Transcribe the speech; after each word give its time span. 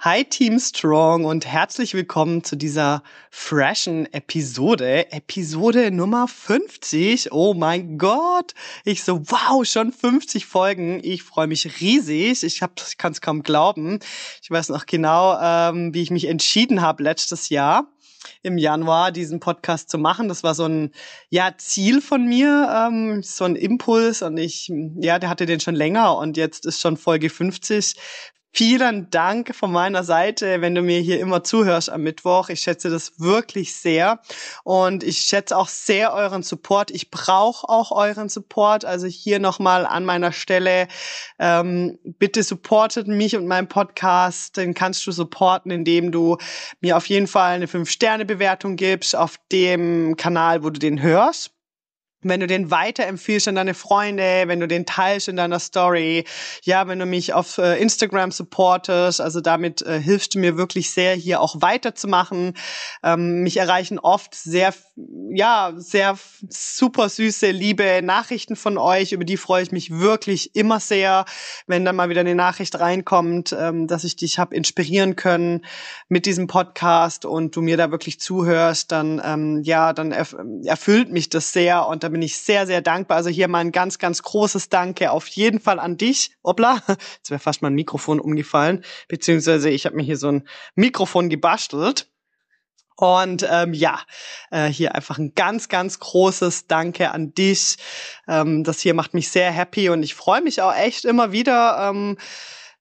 Hi 0.00 0.24
Team 0.24 0.60
Strong 0.60 1.24
und 1.24 1.44
herzlich 1.44 1.92
willkommen 1.92 2.44
zu 2.44 2.54
dieser 2.54 3.02
freshen 3.32 4.06
Episode. 4.12 5.10
Episode 5.10 5.90
Nummer 5.90 6.28
50. 6.28 7.32
Oh 7.32 7.52
mein 7.52 7.98
Gott. 7.98 8.54
Ich 8.84 9.02
so, 9.02 9.20
wow, 9.28 9.66
schon 9.66 9.90
50 9.90 10.46
Folgen. 10.46 11.00
Ich 11.02 11.24
freue 11.24 11.48
mich 11.48 11.80
riesig. 11.80 12.44
Ich, 12.44 12.62
hab, 12.62 12.80
ich 12.88 12.96
kann 12.96 13.10
es 13.10 13.20
kaum 13.20 13.42
glauben. 13.42 13.98
Ich 14.40 14.48
weiß 14.48 14.68
noch 14.68 14.86
genau, 14.86 15.36
ähm, 15.42 15.92
wie 15.92 16.02
ich 16.02 16.12
mich 16.12 16.26
entschieden 16.26 16.80
habe 16.80 17.02
letztes 17.02 17.48
Jahr 17.48 17.88
im 18.42 18.56
Januar 18.56 19.10
diesen 19.10 19.40
Podcast 19.40 19.90
zu 19.90 19.98
machen. 19.98 20.28
Das 20.28 20.44
war 20.44 20.54
so 20.54 20.66
ein 20.66 20.92
ja 21.28 21.54
Ziel 21.58 22.00
von 22.00 22.24
mir, 22.24 22.88
ähm, 22.88 23.24
so 23.24 23.44
ein 23.44 23.56
Impuls 23.56 24.22
und 24.22 24.36
ich 24.36 24.70
ja, 25.00 25.18
der 25.18 25.28
hatte 25.28 25.46
den 25.46 25.58
schon 25.58 25.74
länger 25.74 26.16
und 26.16 26.36
jetzt 26.36 26.66
ist 26.66 26.80
schon 26.80 26.96
Folge 26.96 27.30
50. 27.30 27.96
Vielen 28.58 29.08
Dank 29.10 29.54
von 29.54 29.70
meiner 29.70 30.02
Seite, 30.02 30.60
wenn 30.60 30.74
du 30.74 30.82
mir 30.82 30.98
hier 30.98 31.20
immer 31.20 31.44
zuhörst 31.44 31.90
am 31.90 32.02
Mittwoch. 32.02 32.48
Ich 32.48 32.58
schätze 32.58 32.90
das 32.90 33.20
wirklich 33.20 33.76
sehr 33.76 34.18
und 34.64 35.04
ich 35.04 35.18
schätze 35.18 35.56
auch 35.56 35.68
sehr 35.68 36.12
euren 36.12 36.42
Support. 36.42 36.90
Ich 36.90 37.12
brauche 37.12 37.68
auch 37.68 37.92
euren 37.92 38.28
Support. 38.28 38.84
Also 38.84 39.06
hier 39.06 39.38
nochmal 39.38 39.86
an 39.86 40.04
meiner 40.04 40.32
Stelle, 40.32 40.88
ähm, 41.38 42.00
bitte 42.02 42.42
supportet 42.42 43.06
mich 43.06 43.36
und 43.36 43.46
meinen 43.46 43.68
Podcast. 43.68 44.56
Den 44.56 44.74
kannst 44.74 45.06
du 45.06 45.12
supporten, 45.12 45.70
indem 45.70 46.10
du 46.10 46.36
mir 46.80 46.96
auf 46.96 47.06
jeden 47.06 47.28
Fall 47.28 47.52
eine 47.52 47.66
5-Sterne-Bewertung 47.66 48.74
gibst 48.74 49.14
auf 49.14 49.36
dem 49.52 50.16
Kanal, 50.16 50.64
wo 50.64 50.70
du 50.70 50.80
den 50.80 51.00
hörst 51.00 51.52
wenn 52.22 52.40
du 52.40 52.48
den 52.48 52.70
weiterempfiehlst 52.70 53.46
an 53.46 53.54
deine 53.54 53.74
Freunde, 53.74 54.44
wenn 54.46 54.58
du 54.58 54.66
den 54.66 54.86
teilst 54.86 55.28
in 55.28 55.36
deiner 55.36 55.60
Story, 55.60 56.24
ja, 56.62 56.88
wenn 56.88 56.98
du 56.98 57.06
mich 57.06 57.32
auf 57.32 57.58
äh, 57.58 57.80
Instagram 57.80 58.32
supportest, 58.32 59.20
also 59.20 59.40
damit 59.40 59.82
äh, 59.82 60.00
hilfst 60.00 60.34
du 60.34 60.40
mir 60.40 60.56
wirklich 60.56 60.90
sehr, 60.90 61.14
hier 61.14 61.40
auch 61.40 61.62
weiterzumachen. 61.62 62.54
Ähm, 63.04 63.42
mich 63.42 63.58
erreichen 63.58 64.00
oft 64.00 64.34
sehr, 64.34 64.74
ja, 65.30 65.72
sehr 65.76 66.18
super 66.48 67.08
süße, 67.08 67.52
liebe 67.52 68.00
Nachrichten 68.02 68.56
von 68.56 68.78
euch, 68.78 69.12
über 69.12 69.24
die 69.24 69.36
freue 69.36 69.62
ich 69.62 69.70
mich 69.70 69.90
wirklich 69.92 70.56
immer 70.56 70.80
sehr, 70.80 71.24
wenn 71.68 71.84
dann 71.84 71.94
mal 71.94 72.08
wieder 72.08 72.22
eine 72.22 72.34
Nachricht 72.34 72.80
reinkommt, 72.80 73.54
ähm, 73.56 73.86
dass 73.86 74.02
ich 74.02 74.16
dich 74.16 74.40
habe 74.40 74.56
inspirieren 74.56 75.14
können 75.14 75.64
mit 76.08 76.26
diesem 76.26 76.48
Podcast 76.48 77.24
und 77.24 77.54
du 77.54 77.62
mir 77.62 77.76
da 77.76 77.92
wirklich 77.92 78.18
zuhörst, 78.18 78.90
dann, 78.90 79.22
ähm, 79.24 79.62
ja, 79.62 79.92
dann 79.92 80.10
erf 80.10 80.34
erfüllt 80.64 81.10
mich 81.10 81.28
das 81.28 81.52
sehr 81.52 81.86
und 81.86 82.07
bin 82.08 82.22
ich 82.22 82.38
sehr, 82.38 82.66
sehr 82.66 82.80
dankbar. 82.80 83.18
Also 83.18 83.30
hier 83.30 83.48
mal 83.48 83.58
ein 83.58 83.72
ganz, 83.72 83.98
ganz 83.98 84.22
großes 84.22 84.68
Danke 84.68 85.10
auf 85.10 85.26
jeden 85.28 85.60
Fall 85.60 85.78
an 85.78 85.96
dich. 85.96 86.32
Hoppla, 86.44 86.82
jetzt 86.88 87.30
wäre 87.30 87.40
fast 87.40 87.62
mein 87.62 87.74
Mikrofon 87.74 88.20
umgefallen. 88.20 88.84
Beziehungsweise 89.08 89.70
ich 89.70 89.86
habe 89.86 89.96
mir 89.96 90.02
hier 90.02 90.16
so 90.16 90.28
ein 90.28 90.48
Mikrofon 90.74 91.28
gebastelt. 91.28 92.08
Und 92.96 93.46
ähm, 93.48 93.74
ja, 93.74 94.00
äh, 94.50 94.66
hier 94.66 94.96
einfach 94.96 95.18
ein 95.18 95.32
ganz, 95.36 95.68
ganz 95.68 96.00
großes 96.00 96.66
Danke 96.66 97.12
an 97.12 97.32
dich. 97.32 97.76
Ähm, 98.26 98.64
das 98.64 98.80
hier 98.80 98.92
macht 98.92 99.14
mich 99.14 99.30
sehr 99.30 99.52
happy 99.52 99.88
und 99.88 100.02
ich 100.02 100.16
freue 100.16 100.40
mich 100.42 100.62
auch 100.62 100.74
echt 100.74 101.04
immer 101.04 101.30
wieder. 101.30 101.90
Ähm, 101.90 102.18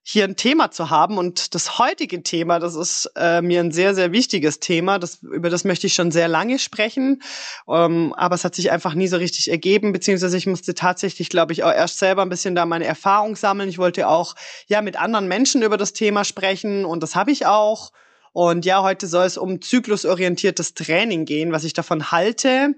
hier 0.10 0.24
ein 0.24 0.38
Thema 0.38 0.72
zu 0.72 0.90
haben. 0.90 1.18
Und 1.18 1.54
das 1.54 1.80
heutige 1.80 2.24
Thema, 2.24 2.60
das 2.60 2.76
ist 2.76 3.12
äh, 3.18 3.42
mir 3.42 3.60
ein 3.60 3.74
sehr, 3.74 3.94
sehr 3.94 4.14
wichtiges 4.14 4.62
Thema. 4.62 5.00
Das, 5.00 5.22
über 5.22 5.50
das 5.50 5.66
möchte 5.66 5.88
ich 5.88 5.96
schon 5.96 6.12
sehr 6.12 6.30
lange 6.30 6.60
sprechen. 6.60 7.22
Ähm, 7.68 8.14
aber 8.16 8.36
es 8.36 8.46
hat 8.46 8.56
sich 8.56 8.72
einfach 8.72 8.94
nie 8.94 9.10
so 9.10 9.18
richtig 9.18 9.52
ergeben, 9.52 9.92
beziehungsweise 9.92 10.38
ich 10.38 10.48
musste 10.48 10.74
tatsächlich, 10.76 11.28
glaube 11.28 11.52
ich, 11.52 11.66
auch 11.66 11.74
erst 11.74 12.00
selber 12.00 12.22
ein 12.22 12.30
bisschen 12.30 12.56
da 12.56 12.66
meine 12.66 12.86
Erfahrung 12.86 13.36
sammeln. 13.36 13.68
Ich 13.68 13.80
wollte 13.80 14.08
auch 14.08 14.36
ja 14.68 14.82
mit 14.82 14.98
anderen 14.98 15.28
Menschen 15.28 15.62
über 15.62 15.76
das 15.76 15.92
Thema 15.92 16.24
sprechen 16.24 16.86
und 16.86 17.04
das 17.04 17.18
habe 17.18 17.32
ich 17.32 17.46
auch. 17.46 17.92
Und 18.32 18.64
ja, 18.64 18.84
heute 18.84 19.08
soll 19.08 19.26
es 19.26 19.38
um 19.38 19.62
zyklusorientiertes 19.62 20.74
Training 20.74 21.26
gehen, 21.26 21.52
was 21.52 21.66
ich 21.66 21.74
davon 21.74 22.12
halte 22.12 22.76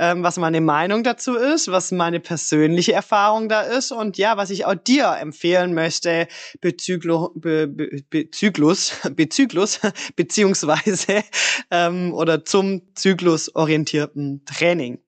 ähm, 0.00 0.22
was 0.22 0.38
meine 0.38 0.62
Meinung 0.62 1.04
dazu 1.04 1.36
ist, 1.36 1.70
was 1.70 1.92
meine 1.92 2.20
persönliche 2.20 2.94
Erfahrung 2.94 3.50
da 3.50 3.60
ist 3.60 3.92
und 3.92 4.16
ja, 4.16 4.38
was 4.38 4.48
ich 4.48 4.64
auch 4.64 4.74
dir 4.74 5.18
empfehlen 5.20 5.74
möchte 5.74 6.26
bezüglich, 6.62 7.18
be, 7.34 7.68
be, 7.68 8.02
bezüglos, 8.08 8.94
bezüglos, 9.14 9.78
beziehungsweise 10.16 11.22
ähm, 11.70 12.14
oder 12.14 12.44
zum 12.46 12.94
zyklusorientierten 12.94 14.44
Training 14.46 15.00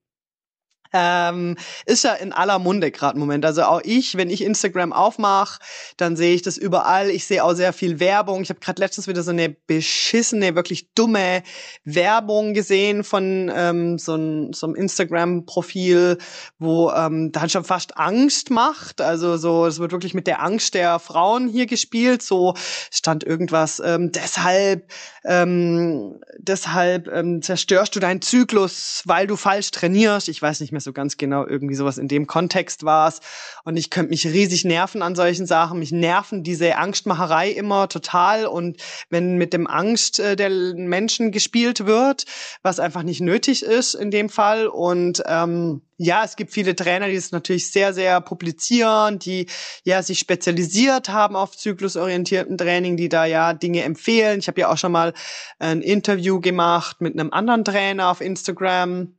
ähm, 0.93 1.57
ist 1.87 2.05
ja 2.05 2.13
in 2.15 2.33
aller 2.33 2.59
Munde 2.59 2.91
gerade 2.91 3.15
im 3.15 3.21
Moment. 3.21 3.45
Also 3.45 3.63
auch 3.63 3.81
ich, 3.85 4.17
wenn 4.17 4.31
ich 4.31 4.43
Instagram 4.43 4.93
aufmache, 4.93 5.61
dann 5.97 6.17
sehe 6.17 6.35
ich 6.35 6.43
das 6.43 6.57
überall. 6.57 7.11
Ich 7.11 7.27
sehe 7.27 7.43
auch 7.43 7.55
sehr 7.55 7.73
viel 7.73 8.01
Werbung. 8.01 8.43
Ich 8.43 8.51
habe 8.51 8.61
gerade 8.61 8.81
letztens 8.81 9.09
wieder 9.09 9.23
so 9.23 9.31
eine 9.31 9.49
beschissene, 9.49 10.55
wirklich 10.55 10.93
dumme 10.95 11.43
Werbung 11.85 12.55
gesehen 12.55 13.05
von 13.05 13.51
ähm, 13.55 13.99
so, 13.99 14.17
ein, 14.17 14.53
so 14.53 14.67
einem 14.67 14.77
Instagram-Profil, 14.77 16.19
wo 16.59 16.91
ähm, 16.91 17.33
dann 17.33 17.49
schon 17.49 17.65
fast 17.65 17.97
Angst 17.97 18.51
macht. 18.51 19.01
Also 19.01 19.37
so, 19.37 19.67
es 19.67 19.79
wird 19.79 19.93
wirklich 19.93 20.15
mit 20.15 20.27
der 20.27 20.43
Angst 20.43 20.75
der 20.75 20.99
Frauen 20.99 21.49
hier 21.49 21.67
gespielt. 21.67 22.23
So 22.23 22.55
stand 22.91 23.25
irgendwas. 23.25 23.81
Ähm, 23.85 24.13
deshalb, 24.13 24.91
ähm, 25.25 26.21
deshalb 26.39 27.09
ähm, 27.09 27.41
zerstörst 27.41 27.97
du 27.97 28.01
deinen 28.01 28.21
Zyklus, 28.21 29.03
weil 29.07 29.27
du 29.27 29.37
falsch 29.37 29.71
trainierst. 29.71 30.29
Ich 30.29 30.43
weiß 30.43 30.61
nicht 30.61 30.73
mehr 30.73 30.82
so 30.83 30.93
ganz 30.93 31.17
genau, 31.17 31.47
irgendwie 31.47 31.75
sowas 31.75 31.99
in 31.99 32.09
dem 32.09 32.27
Kontext 32.27 32.85
war 32.85 33.09
es. 33.09 33.21
Und 33.65 33.77
ich 33.77 33.91
könnte 33.91 34.11
mich 34.11 34.27
riesig 34.27 34.65
nerven 34.65 35.03
an 35.03 35.15
solchen 35.15 35.47
Sachen. 35.47 35.79
Mich 35.79 35.93
nerven 35.93 36.43
diese 36.43 36.77
Angstmacherei 36.77 37.51
immer 37.51 37.89
total. 37.89 38.47
Und 38.47 38.77
wenn 39.11 39.37
mit 39.37 39.53
dem 39.53 39.67
Angst 39.67 40.21
äh, 40.21 40.37
der 40.37 40.51
Menschen 40.51 41.33
gespielt 41.33 41.87
wird, 41.87 42.25
was 42.63 42.81
einfach 42.81 43.03
nicht 43.03 43.21
nötig 43.21 43.63
ist 43.63 43.95
in 43.95 44.11
dem 44.11 44.29
Fall. 44.29 44.67
Und 44.67 45.23
ähm, 45.27 45.83
ja, 46.05 46.25
es 46.25 46.35
gibt 46.35 46.51
viele 46.53 46.75
Trainer, 46.75 47.07
die 47.07 47.15
es 47.15 47.31
natürlich 47.31 47.71
sehr, 47.71 47.95
sehr 47.95 48.21
publizieren, 48.21 49.21
die 49.21 49.47
ja 49.85 50.03
sich 50.03 50.19
spezialisiert 50.19 51.09
haben 51.09 51.37
auf 51.37 51.57
zyklusorientierten 51.57 52.59
Training, 52.59 52.97
die 52.97 53.09
da 53.09 53.25
ja 53.25 53.53
Dinge 53.53 53.83
empfehlen. 53.85 54.41
Ich 54.41 54.49
habe 54.49 54.61
ja 54.61 54.69
auch 54.69 54.79
schon 54.79 54.93
mal 54.93 55.13
ein 55.61 55.81
Interview 55.81 56.41
gemacht 56.41 57.01
mit 57.01 57.19
einem 57.19 57.33
anderen 57.33 57.65
Trainer 57.65 58.11
auf 58.11 58.21
Instagram 58.21 59.15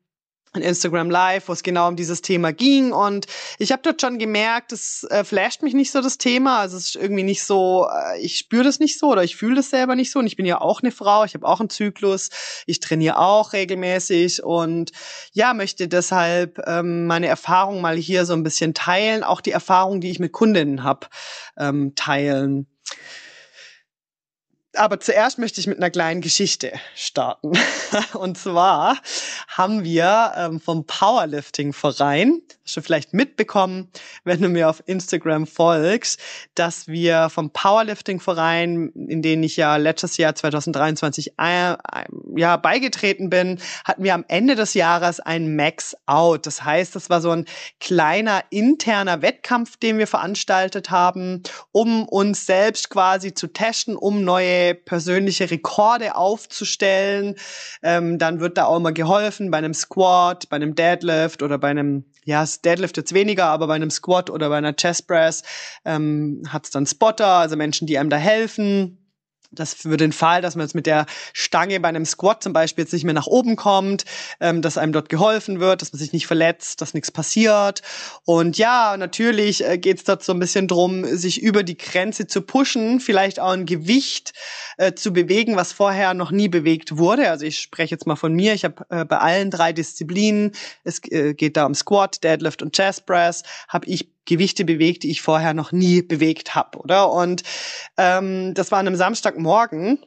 ein 0.54 0.62
Instagram 0.62 1.10
Live, 1.10 1.48
wo 1.48 1.54
es 1.54 1.64
genau 1.64 1.88
um 1.88 1.96
dieses 1.96 2.22
Thema 2.22 2.54
ging. 2.54 2.92
Und 2.92 3.26
ich 3.58 3.72
habe 3.72 3.82
dort 3.82 4.02
schon 4.02 4.20
gemerkt, 4.20 4.72
es 4.72 5.04
äh, 5.10 5.24
flasht 5.24 5.64
mich 5.64 5.74
nicht 5.74 5.92
so 5.92 6.02
das 6.02 6.18
Thema. 6.18 6.60
Also 6.60 6.78
es 6.78 6.86
ist 6.86 6.96
irgendwie 6.96 7.24
nicht 7.24 7.44
so, 7.44 7.88
äh, 7.92 8.20
ich 8.20 8.38
spüre 8.38 8.64
das 8.64 8.80
nicht 8.80 9.00
so 9.00 9.12
oder 9.12 9.24
ich 9.24 9.36
fühle 9.36 9.56
das 9.56 9.70
selber 9.70 9.96
nicht 9.96 10.12
so. 10.12 10.20
Und 10.20 10.28
ich 10.28 10.36
bin 10.36 10.46
ja 10.46 10.62
auch 10.62 10.82
eine 10.82 10.92
Frau, 10.92 11.24
ich 11.26 11.34
habe 11.34 11.48
auch 11.48 11.60
einen 11.60 11.70
Zyklus, 11.70 12.30
ich 12.68 12.80
trainiere 12.80 13.18
auch 13.18 13.54
regelmäßig 13.54 14.44
und 14.44 14.92
ja, 15.34 15.54
möchte 15.54 15.88
deshalb 15.88 16.60
ähm, 16.68 17.08
meine 17.08 17.28
Erfahrung 17.28 17.82
mal 17.82 17.98
hier 17.98 18.26
so 18.26 18.34
ein 18.34 18.44
bisschen 18.44 18.74
teilen, 18.74 19.24
auch 19.24 19.42
die 19.42 19.52
Erfahrung, 19.52 20.02
die 20.02 20.12
ich 20.12 20.20
mit 20.20 20.32
Kundinnen 20.32 20.84
habe, 20.84 21.08
ähm, 21.58 21.94
teilen. 21.96 22.68
Aber 24.76 25.00
zuerst 25.00 25.38
möchte 25.38 25.60
ich 25.60 25.68
mit 25.68 25.78
einer 25.78 25.92
kleinen 25.92 26.22
Geschichte 26.22 26.72
starten. 26.96 27.52
Und 28.14 28.40
zwar 28.40 28.98
haben 29.48 29.84
wir 29.84 30.34
ähm, 30.36 30.60
vom 30.60 30.88
Powerlifting-Verein, 30.88 32.42
hast 32.66 32.78
du 32.78 32.82
vielleicht 32.82 33.14
mitbekommen, 33.14 33.92
wenn 34.24 34.42
du 34.42 34.50
mir 34.50 34.70
auf 34.70 34.82
Instagram 34.88 35.46
folgst, 35.46 36.20
dass 36.56 36.88
wir 36.88 37.30
vom 37.30 37.52
Powerlifting-Verein, 37.52 38.90
in 38.96 39.22
den 39.22 39.44
ich 39.44 39.58
ja 39.58 39.76
letztes 39.76 40.18
Jahr 40.18 40.34
2023 40.34 41.34
äh, 41.38 41.76
ja, 42.36 42.58
beigetreten 42.58 43.30
bin, 43.30 43.60
hatten 43.86 44.04
wir 44.04 44.16
am 44.16 44.26
Ende 44.28 44.56
des 44.56 44.74
Jahres 44.74 45.20
ein 45.20 45.56
Max-Out. 45.56 46.48
Das 46.48 46.64
heißt, 46.64 46.96
das 46.96 47.12
war 47.12 47.22
so 47.22 47.30
ein 47.30 47.46
kleiner 47.80 48.44
interner 48.50 49.22
Wettkampf, 49.22 49.78
den 49.78 50.00
wir 50.00 50.08
veranstaltet 50.08 50.90
haben, 50.90 51.44
um 51.72 52.08
uns 52.08 52.48
selbst 52.48 52.90
quasi 52.90 53.36
zu 53.36 53.48
testen, 53.48 53.96
um 53.96 54.24
neue 54.24 54.63
persönliche 54.74 55.52
Rekorde 55.52 56.16
aufzustellen. 56.16 57.36
Ähm, 57.82 58.18
dann 58.18 58.40
wird 58.40 58.58
da 58.58 58.66
auch 58.66 58.78
immer 58.78 58.94
geholfen 58.94 59.52
bei 59.52 59.58
einem 59.58 59.74
Squat, 59.74 60.48
bei 60.50 60.56
einem 60.56 60.76
Deadlift 60.76 61.44
oder 61.44 61.58
bei 61.58 61.70
einem, 61.70 62.06
ja, 62.24 62.46
Deadlift 62.64 62.96
jetzt 62.96 63.14
weniger, 63.14 63.48
aber 63.48 63.68
bei 63.68 63.76
einem 63.76 63.92
Squat 63.92 64.30
oder 64.30 64.50
bei 64.50 64.58
einer 64.58 64.74
Chest 64.74 65.08
Press 65.08 65.44
ähm, 65.84 66.44
hat 66.48 66.66
es 66.66 66.72
dann 66.72 66.86
Spotter, 66.86 67.28
also 67.28 67.58
Menschen, 67.58 67.88
die 67.88 67.98
einem 67.98 68.10
da 68.10 68.18
helfen 68.18 69.03
dass 69.54 69.74
für 69.74 69.98
den 69.98 70.12
Fall, 70.12 70.42
dass 70.42 70.56
man 70.56 70.66
jetzt 70.66 70.76
mit 70.76 70.86
der 70.86 71.06
Stange 71.34 71.80
bei 71.80 71.88
einem 71.88 72.06
Squat 72.06 72.44
zum 72.44 72.54
Beispiel 72.54 72.84
jetzt 72.84 72.94
nicht 72.94 73.04
mehr 73.04 73.14
nach 73.14 73.28
oben 73.28 73.56
kommt, 73.56 74.06
ähm, 74.40 74.62
dass 74.62 74.78
einem 74.78 74.94
dort 74.94 75.10
geholfen 75.10 75.60
wird, 75.60 75.82
dass 75.82 75.94
man 75.94 76.00
sich 76.00 76.14
nicht 76.14 76.28
verletzt, 76.28 76.82
dass 76.82 76.94
nichts 76.94 77.12
passiert. 77.12 77.82
Und 78.26 78.58
ja, 78.58 78.96
natürlich 78.98 79.66
äh, 79.66 79.78
geht 79.78 79.98
es 79.98 80.04
dort 80.04 80.24
so 80.24 80.34
ein 80.34 80.40
bisschen 80.40 80.68
drum, 80.68 81.06
sich 81.06 81.42
über 81.42 81.64
die 81.64 81.78
Grenze 81.78 82.28
zu 82.28 82.42
pushen, 82.42 83.00
vielleicht 83.00 83.40
auch 83.40 83.52
ein 83.52 83.66
Gewicht 83.66 84.34
äh, 84.78 84.94
zu 84.94 85.14
bewegen, 85.14 85.56
was 85.56 85.72
vorher 85.72 86.14
noch 86.14 86.32
nie 86.32 86.48
bewegt 86.48 86.98
wurde. 86.98 87.30
Also 87.30 87.46
ich 87.46 87.60
spreche 87.60 87.96
jetzt 87.96 88.08
mal 88.08 88.16
von 88.16 88.34
mir. 88.34 88.54
Ich 88.54 88.64
habe 88.66 88.86
äh, 88.90 89.06
bei 89.06 89.18
allen 89.18 89.52
drei 89.52 89.74
Disziplinen, 89.74 90.52
es 90.84 91.02
äh, 91.10 91.34
geht 91.34 91.58
da 91.58 91.66
um 91.66 91.76
Squat, 91.76 92.24
Deadlift 92.24 92.62
und 92.62 92.76
Chest 92.76 93.06
Press, 93.06 93.44
habe 93.68 93.88
ich 93.88 94.13
Gewichte 94.26 94.66
bewegt, 94.66 95.04
die 95.04 95.12
ich 95.12 95.22
vorher 95.22 95.54
noch 95.54 95.72
nie 95.72 96.02
bewegt 96.02 96.56
habe, 96.56 96.78
oder? 96.80 97.12
Und 97.12 97.44
ähm, 97.98 98.54
das 98.54 98.72
war 98.72 98.80
an 98.80 98.88
einem 98.88 98.96
Samstagmorgen. 98.96 100.00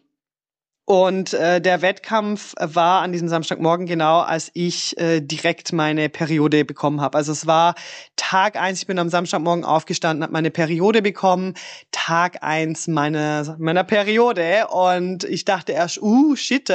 Und 0.87 1.35
äh, 1.35 1.61
der 1.61 1.83
Wettkampf 1.83 2.55
war 2.61 3.03
an 3.03 3.11
diesem 3.11 3.29
Samstagmorgen 3.29 3.87
genau, 3.87 4.21
als 4.21 4.53
ich 4.55 4.97
äh, 5.01 5.21
direkt 5.21 5.73
meine 5.73 6.09
Periode 6.09 6.65
bekommen 6.65 7.01
habe. 7.01 7.19
Also 7.19 7.33
es 7.33 7.45
war 7.45 7.75
Tag 8.15 8.55
eins. 8.55 8.79
ich 8.79 8.87
bin 8.87 9.01
am 9.01 9.09
Samstagmorgen 9.09 9.65
aufgestanden, 9.65 10.23
habe 10.23 10.33
meine 10.33 10.53
Periode 10.53 11.03
bekommen, 11.03 11.55
Tag 11.91 12.45
eins 12.45 12.87
meiner, 12.87 13.57
meiner 13.59 13.83
Periode. 13.83 14.69
Und 14.69 15.25
ich 15.25 15.45
dachte 15.45 15.73
erst, 15.73 16.01
uh, 16.01 16.37
shit, 16.37 16.73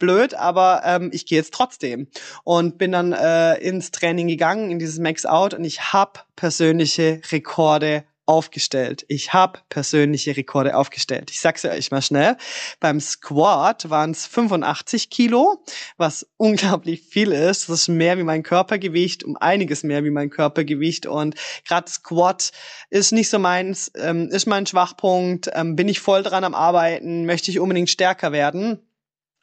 blöd, 0.00 0.34
aber 0.34 0.82
ähm, 0.84 1.10
ich 1.12 1.24
gehe 1.24 1.38
jetzt 1.38 1.54
trotzdem. 1.54 2.08
Und 2.42 2.78
bin 2.78 2.90
dann 2.90 3.12
äh, 3.12 3.58
ins 3.58 3.92
Training 3.92 4.26
gegangen, 4.26 4.72
in 4.72 4.80
dieses 4.80 4.98
Max 4.98 5.24
Out 5.24 5.54
und 5.54 5.62
ich 5.62 5.92
habe 5.92 6.18
persönliche 6.34 7.20
Rekorde 7.30 8.02
aufgestellt. 8.26 9.04
Ich 9.08 9.32
habe 9.32 9.60
persönliche 9.68 10.36
Rekorde 10.36 10.76
aufgestellt. 10.76 11.30
Ich 11.30 11.40
sag's 11.40 11.64
euch 11.64 11.90
mal 11.90 12.02
schnell. 12.02 12.36
Beim 12.80 13.00
Squat 13.00 13.88
waren 13.88 14.10
es 14.10 14.26
85 14.26 15.10
Kilo, 15.10 15.64
was 15.96 16.26
unglaublich 16.36 17.02
viel 17.02 17.32
ist. 17.32 17.68
Das 17.68 17.82
ist 17.82 17.88
mehr 17.88 18.18
wie 18.18 18.24
mein 18.24 18.42
Körpergewicht, 18.42 19.24
um 19.24 19.36
einiges 19.36 19.84
mehr 19.84 20.04
wie 20.04 20.10
mein 20.10 20.30
Körpergewicht. 20.30 21.06
Und 21.06 21.36
gerade 21.66 21.90
Squat 21.90 22.50
ist 22.90 23.12
nicht 23.12 23.30
so 23.30 23.38
meins, 23.38 23.92
ähm, 23.96 24.28
ist 24.28 24.46
mein 24.46 24.66
Schwachpunkt. 24.66 25.48
Ähm, 25.54 25.76
bin 25.76 25.88
ich 25.88 26.00
voll 26.00 26.22
dran 26.22 26.44
am 26.44 26.54
Arbeiten, 26.54 27.26
möchte 27.26 27.50
ich 27.50 27.60
unbedingt 27.60 27.90
stärker 27.90 28.32
werden. 28.32 28.80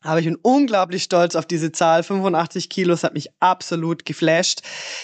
Aber 0.04 0.20
ich 0.20 0.26
bin 0.26 0.38
unglaublich 0.42 1.04
stolz 1.04 1.36
auf 1.36 1.46
diese 1.46 1.72
Zahl. 1.72 2.04
85 2.04 2.70
Kilo, 2.70 2.92
das 2.92 3.04
hat 3.04 3.14
mich 3.14 3.30
absolut 3.40 4.06
geflasht. 4.06 4.62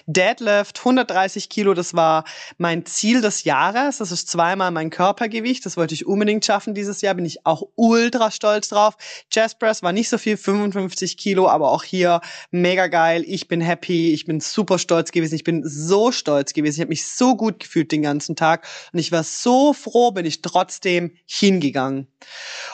Deadlift, 0.07 0.79
130 0.79 1.49
Kilo, 1.49 1.73
das 1.73 1.93
war 1.93 2.25
mein 2.57 2.85
Ziel 2.85 3.21
des 3.21 3.45
Jahres. 3.45 3.99
Das 3.99 4.11
ist 4.11 4.27
zweimal 4.29 4.71
mein 4.71 4.89
Körpergewicht. 4.89 5.65
Das 5.65 5.77
wollte 5.77 5.93
ich 5.93 6.05
unbedingt 6.05 6.45
schaffen 6.45 6.73
dieses 6.73 7.01
Jahr. 7.01 7.15
Bin 7.15 7.25
ich 7.25 7.45
auch 7.45 7.63
ultra 7.75 8.29
stolz 8.29 8.67
drauf. 8.69 8.95
Chest 9.31 9.59
Press 9.59 9.81
war 9.83 9.93
nicht 9.93 10.09
so 10.09 10.17
viel, 10.17 10.35
55 10.35 11.15
Kilo, 11.17 11.47
aber 11.47 11.71
auch 11.71 11.83
hier 11.83 12.19
mega 12.51 12.87
geil. 12.87 13.23
Ich 13.25 13.47
bin 13.47 13.61
happy. 13.61 14.13
Ich 14.13 14.25
bin 14.25 14.41
super 14.41 14.79
stolz 14.79 15.11
gewesen. 15.11 15.35
Ich 15.35 15.45
bin 15.45 15.63
so 15.65 16.11
stolz 16.11 16.53
gewesen. 16.53 16.75
Ich 16.75 16.81
habe 16.81 16.89
mich 16.89 17.07
so 17.07 17.37
gut 17.37 17.59
gefühlt 17.59 17.91
den 17.91 18.01
ganzen 18.01 18.35
Tag. 18.35 18.67
Und 18.91 18.99
ich 18.99 19.13
war 19.13 19.23
so 19.23 19.71
froh, 19.73 20.11
bin 20.11 20.25
ich 20.25 20.41
trotzdem 20.41 21.11
hingegangen. 21.25 22.07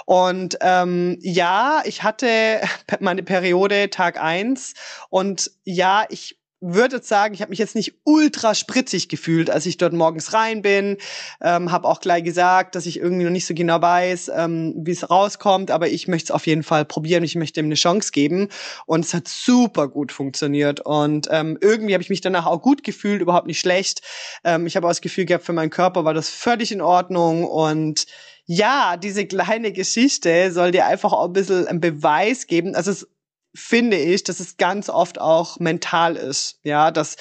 Und 0.06 0.58
ähm, 0.62 1.18
ja, 1.22 1.84
ich 1.86 2.04
hatte 2.04 2.15
meine 3.00 3.24
Periode 3.24 3.90
Tag 3.90 4.20
eins. 4.22 4.74
Und 5.10 5.52
ja, 5.64 6.06
ich 6.10 6.38
würde 6.62 7.02
sagen, 7.04 7.34
ich 7.34 7.42
habe 7.42 7.50
mich 7.50 7.60
jetzt 7.60 7.76
nicht 7.76 7.96
ultra 8.04 8.56
spritzig 8.56 9.10
gefühlt, 9.10 9.50
als 9.50 9.66
ich 9.66 9.78
dort 9.78 9.94
morgens 9.94 10.34
rein 10.34 10.62
bin. 10.62 10.98
Ähm, 11.42 11.72
habe 11.72 11.88
auch 11.88 12.00
gleich 12.00 12.24
gesagt, 12.24 12.76
dass 12.76 12.86
ich 12.86 13.00
irgendwie 13.00 13.26
noch 13.26 13.32
nicht 13.32 13.46
so 13.46 13.54
genau 13.54 13.82
weiß, 13.82 14.32
ähm, 14.36 14.74
wie 14.78 14.92
es 14.92 15.10
rauskommt, 15.10 15.70
aber 15.70 15.90
ich 15.90 16.08
möchte 16.08 16.28
es 16.28 16.32
auf 16.32 16.48
jeden 16.48 16.64
Fall 16.64 16.86
probieren. 16.86 17.24
Ich 17.24 17.36
möchte 17.36 17.60
ihm 17.60 17.68
eine 17.68 17.76
Chance 17.76 18.12
geben 18.12 18.50
und 18.86 19.06
es 19.06 19.14
hat 19.14 19.28
super 19.28 19.88
gut 19.88 20.12
funktioniert 20.12 20.80
und 20.80 21.28
ähm, 21.30 21.58
irgendwie 21.62 21.94
habe 21.94 22.04
ich 22.04 22.10
mich 22.10 22.22
danach 22.22 22.46
auch 22.46 22.62
gut 22.62 22.84
gefühlt, 22.84 23.22
überhaupt 23.22 23.48
nicht 23.48 23.60
schlecht. 23.60 24.02
Ähm, 24.44 24.66
ich 24.66 24.76
habe 24.76 24.88
auch 24.88 24.92
das 24.92 25.02
Gefühl 25.02 25.26
gehabt, 25.26 25.46
für 25.46 25.54
meinen 25.54 25.70
Körper 25.70 26.06
war 26.06 26.14
das 26.14 26.30
völlig 26.30 26.72
in 26.72 26.82
Ordnung 26.82 27.44
und 27.46 28.06
ja, 28.48 28.96
diese 28.98 29.26
kleine 29.26 29.72
Geschichte 29.72 30.52
soll 30.52 30.72
dir 30.72 30.86
einfach 30.86 31.14
auch 31.14 31.26
ein 31.26 31.34
bisschen 31.34 31.68
einen 31.68 31.82
Beweis 31.82 32.46
geben. 32.46 32.76
Also 32.76 32.92
es 32.92 33.08
finde 33.56 33.98
ich, 33.98 34.24
dass 34.24 34.40
es 34.40 34.58
ganz 34.58 34.90
oft 34.90 35.20
auch 35.20 35.60
mental 35.60 36.16
ist. 36.16 36.60
Ja, 36.64 36.92
dass 36.92 37.16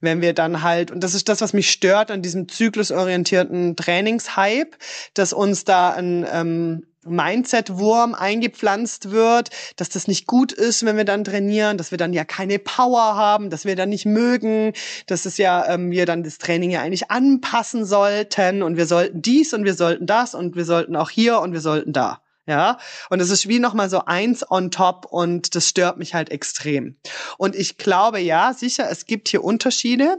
wenn 0.00 0.20
wir 0.20 0.32
dann 0.32 0.62
halt, 0.62 0.90
und 0.90 1.00
das 1.02 1.14
ist 1.14 1.28
das, 1.28 1.40
was 1.40 1.52
mich 1.52 1.70
stört 1.70 2.10
an 2.10 2.22
diesem 2.22 2.48
zyklusorientierten 2.48 3.76
Trainingshype, 3.76 4.76
dass 5.14 5.32
uns 5.32 5.64
da 5.64 5.90
ein 5.90 6.26
ähm, 6.30 6.86
Mindset-Wurm 7.06 8.14
eingepflanzt 8.14 9.10
wird, 9.10 9.50
dass 9.76 9.88
das 9.88 10.08
nicht 10.08 10.26
gut 10.26 10.52
ist, 10.52 10.84
wenn 10.84 10.96
wir 10.96 11.04
dann 11.04 11.24
trainieren, 11.24 11.78
dass 11.78 11.90
wir 11.90 11.98
dann 11.98 12.12
ja 12.12 12.24
keine 12.24 12.58
Power 12.58 13.14
haben, 13.14 13.50
dass 13.50 13.64
wir 13.64 13.76
dann 13.76 13.88
nicht 13.88 14.06
mögen, 14.06 14.72
dass 15.06 15.24
es 15.24 15.38
ja 15.38 15.66
ähm, 15.72 15.90
wir 15.90 16.06
dann 16.06 16.24
das 16.24 16.38
Training 16.38 16.70
ja 16.70 16.82
eigentlich 16.82 17.10
anpassen 17.10 17.84
sollten 17.84 18.62
und 18.62 18.76
wir 18.76 18.86
sollten 18.86 19.22
dies 19.22 19.54
und 19.54 19.64
wir 19.64 19.74
sollten 19.74 20.06
das 20.06 20.34
und 20.34 20.56
wir 20.56 20.64
sollten 20.64 20.96
auch 20.96 21.10
hier 21.10 21.40
und 21.40 21.52
wir 21.52 21.60
sollten 21.60 21.92
da. 21.92 22.20
Ja, 22.46 22.78
und 23.10 23.20
es 23.20 23.30
ist 23.30 23.48
wie 23.48 23.58
nochmal 23.58 23.90
so 23.90 24.04
eins 24.04 24.48
on 24.48 24.70
top 24.70 25.06
und 25.10 25.56
das 25.56 25.68
stört 25.68 25.98
mich 25.98 26.14
halt 26.14 26.30
extrem. 26.30 26.96
Und 27.38 27.56
ich 27.56 27.76
glaube, 27.76 28.20
ja, 28.20 28.54
sicher, 28.54 28.88
es 28.88 29.06
gibt 29.06 29.28
hier 29.28 29.42
Unterschiede. 29.42 30.18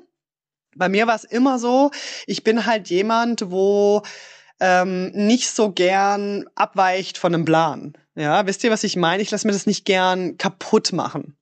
Bei 0.76 0.90
mir 0.90 1.08
war 1.08 1.16
es 1.16 1.24
immer 1.24 1.58
so, 1.58 1.92
ich 2.26 2.44
bin 2.44 2.66
halt 2.66 2.90
jemand, 2.90 3.50
wo 3.50 4.04
ähm, 4.60 5.12
nicht 5.14 5.50
so 5.50 5.72
gern 5.72 6.46
abweicht 6.56 7.18
von 7.18 7.34
einem 7.34 7.46
Plan. 7.46 7.94
Ja, 8.16 8.46
wisst 8.46 8.64
ihr, 8.64 8.72
was 8.72 8.84
ich 8.84 8.98
meine? 8.98 9.24
Ich 9.24 9.32
lasse 9.32 9.48
mir 9.48 9.54
das 9.54 9.66
nicht 9.66 9.86
gern 9.86 10.38
kaputt 10.38 10.92
machen. 10.92 11.37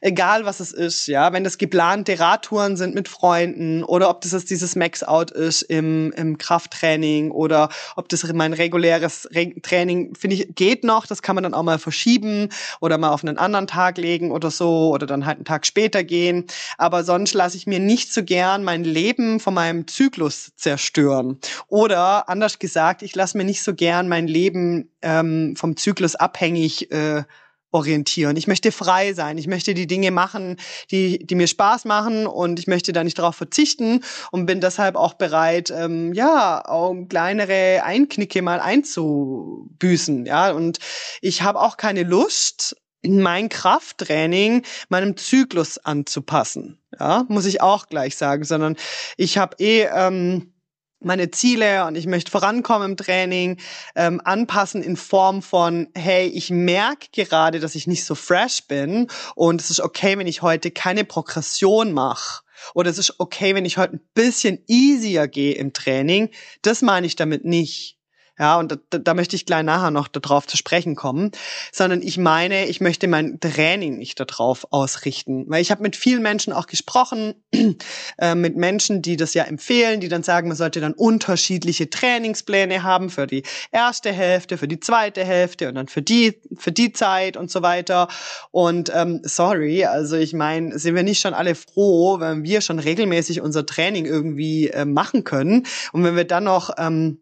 Egal 0.00 0.44
was 0.44 0.60
es 0.60 0.72
ist, 0.72 1.06
ja, 1.06 1.32
wenn 1.32 1.44
das 1.44 1.58
geplante 1.58 2.18
Radtouren 2.18 2.76
sind 2.76 2.94
mit 2.94 3.08
Freunden 3.08 3.82
oder 3.82 4.10
ob 4.10 4.20
das 4.20 4.32
jetzt 4.32 4.50
dieses 4.50 4.76
Max-Out 4.76 5.30
ist 5.30 5.62
im, 5.62 6.12
im 6.12 6.38
Krafttraining 6.38 7.30
oder 7.30 7.68
ob 7.96 8.08
das 8.08 8.24
mein 8.32 8.52
reguläres 8.52 9.28
Re 9.32 9.52
Training, 9.62 10.14
finde 10.14 10.36
ich, 10.36 10.54
geht 10.54 10.84
noch, 10.84 11.06
das 11.06 11.22
kann 11.22 11.34
man 11.34 11.44
dann 11.44 11.54
auch 11.54 11.62
mal 11.62 11.78
verschieben 11.78 12.48
oder 12.80 12.98
mal 12.98 13.10
auf 13.10 13.24
einen 13.24 13.38
anderen 13.38 13.66
Tag 13.66 13.98
legen 13.98 14.30
oder 14.30 14.50
so 14.50 14.90
oder 14.90 15.06
dann 15.06 15.26
halt 15.26 15.38
einen 15.38 15.44
Tag 15.44 15.66
später 15.66 16.04
gehen. 16.04 16.46
Aber 16.76 17.02
sonst 17.04 17.34
lasse 17.34 17.56
ich 17.56 17.66
mir 17.66 17.80
nicht 17.80 18.12
so 18.12 18.22
gern 18.22 18.64
mein 18.64 18.84
Leben 18.84 19.40
von 19.40 19.54
meinem 19.54 19.86
Zyklus 19.86 20.52
zerstören. 20.56 21.38
Oder 21.68 22.28
anders 22.28 22.58
gesagt, 22.58 23.02
ich 23.02 23.14
lasse 23.14 23.36
mir 23.36 23.44
nicht 23.44 23.62
so 23.62 23.74
gern 23.74 24.08
mein 24.08 24.26
Leben 24.26 24.90
ähm, 25.02 25.54
vom 25.56 25.76
Zyklus 25.76 26.14
abhängig 26.14 26.90
äh, 26.90 27.24
orientieren. 27.70 28.36
Ich 28.36 28.46
möchte 28.46 28.72
frei 28.72 29.12
sein. 29.12 29.38
Ich 29.38 29.46
möchte 29.46 29.74
die 29.74 29.86
Dinge 29.86 30.10
machen, 30.10 30.56
die, 30.90 31.24
die 31.26 31.34
mir 31.34 31.46
Spaß 31.46 31.84
machen 31.84 32.26
und 32.26 32.58
ich 32.58 32.66
möchte 32.66 32.92
da 32.92 33.04
nicht 33.04 33.18
darauf 33.18 33.36
verzichten 33.36 34.02
und 34.30 34.46
bin 34.46 34.60
deshalb 34.60 34.96
auch 34.96 35.14
bereit, 35.14 35.70
ähm, 35.70 36.12
ja, 36.12 36.64
auch 36.64 36.94
kleinere 37.08 37.82
Einknicke 37.84 38.42
mal 38.42 38.60
einzubüßen. 38.60 40.26
Ja, 40.26 40.52
und 40.52 40.78
ich 41.20 41.42
habe 41.42 41.60
auch 41.60 41.76
keine 41.76 42.02
Lust, 42.02 42.76
in 43.00 43.20
mein 43.20 43.48
Krafttraining 43.48 44.62
meinem 44.88 45.16
Zyklus 45.16 45.78
anzupassen. 45.78 46.80
Ja, 46.98 47.24
muss 47.28 47.46
ich 47.46 47.60
auch 47.60 47.86
gleich 47.86 48.16
sagen, 48.16 48.44
sondern 48.44 48.76
ich 49.16 49.38
habe 49.38 49.56
eh 49.60 49.82
ähm, 49.84 50.52
meine 51.00 51.30
Ziele 51.30 51.86
und 51.86 51.96
ich 51.96 52.06
möchte 52.06 52.30
vorankommen 52.30 52.90
im 52.92 52.96
Training, 52.96 53.58
ähm, 53.94 54.20
anpassen 54.24 54.82
in 54.82 54.96
Form 54.96 55.42
von, 55.42 55.88
hey, 55.94 56.26
ich 56.26 56.50
merke 56.50 57.08
gerade, 57.12 57.60
dass 57.60 57.74
ich 57.74 57.86
nicht 57.86 58.04
so 58.04 58.14
fresh 58.14 58.66
bin 58.66 59.08
und 59.34 59.60
es 59.60 59.70
ist 59.70 59.80
okay, 59.80 60.18
wenn 60.18 60.26
ich 60.26 60.42
heute 60.42 60.70
keine 60.70 61.04
Progression 61.04 61.92
mache. 61.92 62.42
Oder 62.74 62.90
es 62.90 62.98
ist 62.98 63.14
okay, 63.18 63.54
wenn 63.54 63.64
ich 63.64 63.78
heute 63.78 63.94
ein 63.94 64.08
bisschen 64.14 64.58
easier 64.66 65.28
gehe 65.28 65.54
im 65.54 65.72
Training. 65.72 66.30
Das 66.62 66.82
meine 66.82 67.06
ich 67.06 67.14
damit 67.14 67.44
nicht. 67.44 67.97
Ja, 68.38 68.58
und 68.58 68.78
da, 68.90 68.98
da 68.98 69.14
möchte 69.14 69.36
ich 69.36 69.46
gleich 69.46 69.64
nachher 69.64 69.90
noch 69.90 70.06
darauf 70.08 70.46
zu 70.46 70.56
sprechen 70.56 70.94
kommen, 70.94 71.32
sondern 71.72 72.02
ich 72.02 72.18
meine, 72.18 72.66
ich 72.66 72.80
möchte 72.80 73.08
mein 73.08 73.40
Training 73.40 73.98
nicht 73.98 74.20
darauf 74.20 74.66
ausrichten, 74.70 75.44
weil 75.48 75.60
ich 75.60 75.70
habe 75.70 75.82
mit 75.82 75.96
vielen 75.96 76.22
Menschen 76.22 76.52
auch 76.52 76.66
gesprochen, 76.66 77.34
äh, 78.18 78.34
mit 78.34 78.56
Menschen, 78.56 79.02
die 79.02 79.16
das 79.16 79.34
ja 79.34 79.44
empfehlen, 79.44 80.00
die 80.00 80.08
dann 80.08 80.22
sagen, 80.22 80.48
man 80.48 80.56
sollte 80.56 80.80
dann 80.80 80.92
unterschiedliche 80.92 81.90
Trainingspläne 81.90 82.82
haben 82.82 83.10
für 83.10 83.26
die 83.26 83.42
erste 83.72 84.12
Hälfte, 84.12 84.56
für 84.56 84.68
die 84.68 84.80
zweite 84.80 85.24
Hälfte 85.24 85.68
und 85.68 85.74
dann 85.74 85.88
für 85.88 86.02
die 86.02 86.40
für 86.56 86.72
die 86.72 86.92
Zeit 86.92 87.36
und 87.36 87.50
so 87.50 87.62
weiter. 87.62 88.08
Und 88.50 88.92
ähm, 88.94 89.20
sorry, 89.24 89.84
also 89.84 90.16
ich 90.16 90.32
meine, 90.32 90.78
sind 90.78 90.94
wir 90.94 91.02
nicht 91.02 91.20
schon 91.20 91.34
alle 91.34 91.54
froh, 91.54 92.20
wenn 92.20 92.44
wir 92.44 92.60
schon 92.60 92.78
regelmäßig 92.78 93.40
unser 93.40 93.66
Training 93.66 94.04
irgendwie 94.04 94.68
äh, 94.68 94.84
machen 94.84 95.24
können? 95.24 95.66
Und 95.92 96.04
wenn 96.04 96.16
wir 96.16 96.24
dann 96.24 96.44
noch 96.44 96.70
ähm, 96.78 97.20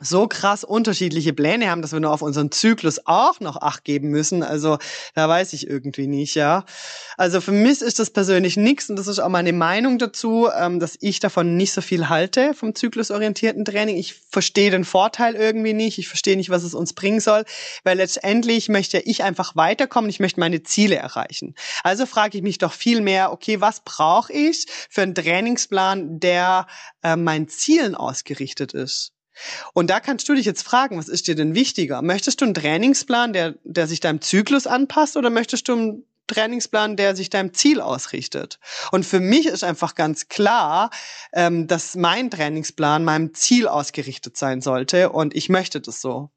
so 0.00 0.28
krass 0.28 0.62
unterschiedliche 0.62 1.32
Pläne 1.32 1.70
haben, 1.70 1.82
dass 1.82 1.92
wir 1.92 2.00
nur 2.00 2.12
auf 2.12 2.22
unseren 2.22 2.52
Zyklus 2.52 3.00
auch 3.06 3.40
noch 3.40 3.56
Acht 3.56 3.84
geben 3.84 4.08
müssen. 4.08 4.42
Also 4.42 4.78
da 5.14 5.28
weiß 5.28 5.52
ich 5.54 5.68
irgendwie 5.68 6.06
nicht, 6.06 6.36
ja. 6.36 6.64
Also 7.16 7.40
für 7.40 7.52
mich 7.52 7.82
ist 7.82 7.98
das 7.98 8.10
persönlich 8.10 8.56
nichts 8.56 8.88
und 8.88 8.96
das 8.96 9.08
ist 9.08 9.18
auch 9.18 9.28
meine 9.28 9.52
Meinung 9.52 9.98
dazu, 9.98 10.48
ähm, 10.56 10.78
dass 10.78 10.96
ich 11.00 11.18
davon 11.18 11.56
nicht 11.56 11.72
so 11.72 11.80
viel 11.80 12.08
halte 12.08 12.54
vom 12.54 12.74
zyklusorientierten 12.74 13.64
Training. 13.64 13.96
Ich 13.96 14.14
verstehe 14.14 14.70
den 14.70 14.84
Vorteil 14.84 15.34
irgendwie 15.34 15.74
nicht. 15.74 15.98
Ich 15.98 16.06
verstehe 16.08 16.36
nicht, 16.36 16.50
was 16.50 16.62
es 16.62 16.74
uns 16.74 16.92
bringen 16.92 17.20
soll, 17.20 17.44
weil 17.82 17.96
letztendlich 17.96 18.68
möchte 18.68 18.98
ich 19.00 19.24
einfach 19.24 19.56
weiterkommen. 19.56 20.10
Ich 20.10 20.20
möchte 20.20 20.38
meine 20.38 20.62
Ziele 20.62 20.96
erreichen. 20.96 21.54
Also 21.82 22.06
frage 22.06 22.38
ich 22.38 22.44
mich 22.44 22.58
doch 22.58 22.72
viel 22.72 23.00
mehr, 23.00 23.32
okay, 23.32 23.60
was 23.60 23.80
brauche 23.80 24.32
ich 24.32 24.66
für 24.88 25.02
einen 25.02 25.14
Trainingsplan, 25.14 26.20
der 26.20 26.66
äh, 27.02 27.16
meinen 27.16 27.48
Zielen 27.48 27.96
ausgerichtet 27.96 28.74
ist? 28.74 29.12
Und 29.72 29.90
da 29.90 30.00
kannst 30.00 30.28
du 30.28 30.34
dich 30.34 30.46
jetzt 30.46 30.62
fragen, 30.62 30.98
was 30.98 31.08
ist 31.08 31.26
dir 31.26 31.34
denn 31.34 31.54
wichtiger? 31.54 32.02
Möchtest 32.02 32.40
du 32.40 32.44
einen 32.44 32.54
Trainingsplan, 32.54 33.32
der, 33.32 33.54
der 33.64 33.86
sich 33.86 34.00
deinem 34.00 34.20
Zyklus 34.20 34.66
anpasst 34.66 35.16
oder 35.16 35.30
möchtest 35.30 35.68
du 35.68 35.72
einen 35.72 36.04
Trainingsplan, 36.26 36.96
der 36.96 37.16
sich 37.16 37.30
deinem 37.30 37.54
Ziel 37.54 37.80
ausrichtet? 37.80 38.58
Und 38.92 39.06
für 39.06 39.20
mich 39.20 39.46
ist 39.46 39.64
einfach 39.64 39.94
ganz 39.94 40.28
klar, 40.28 40.90
ähm, 41.32 41.66
dass 41.66 41.94
mein 41.94 42.30
Trainingsplan 42.30 43.04
meinem 43.04 43.34
Ziel 43.34 43.68
ausgerichtet 43.68 44.36
sein 44.36 44.60
sollte 44.60 45.10
und 45.10 45.34
ich 45.34 45.48
möchte 45.48 45.80
das 45.80 46.00
so. 46.00 46.30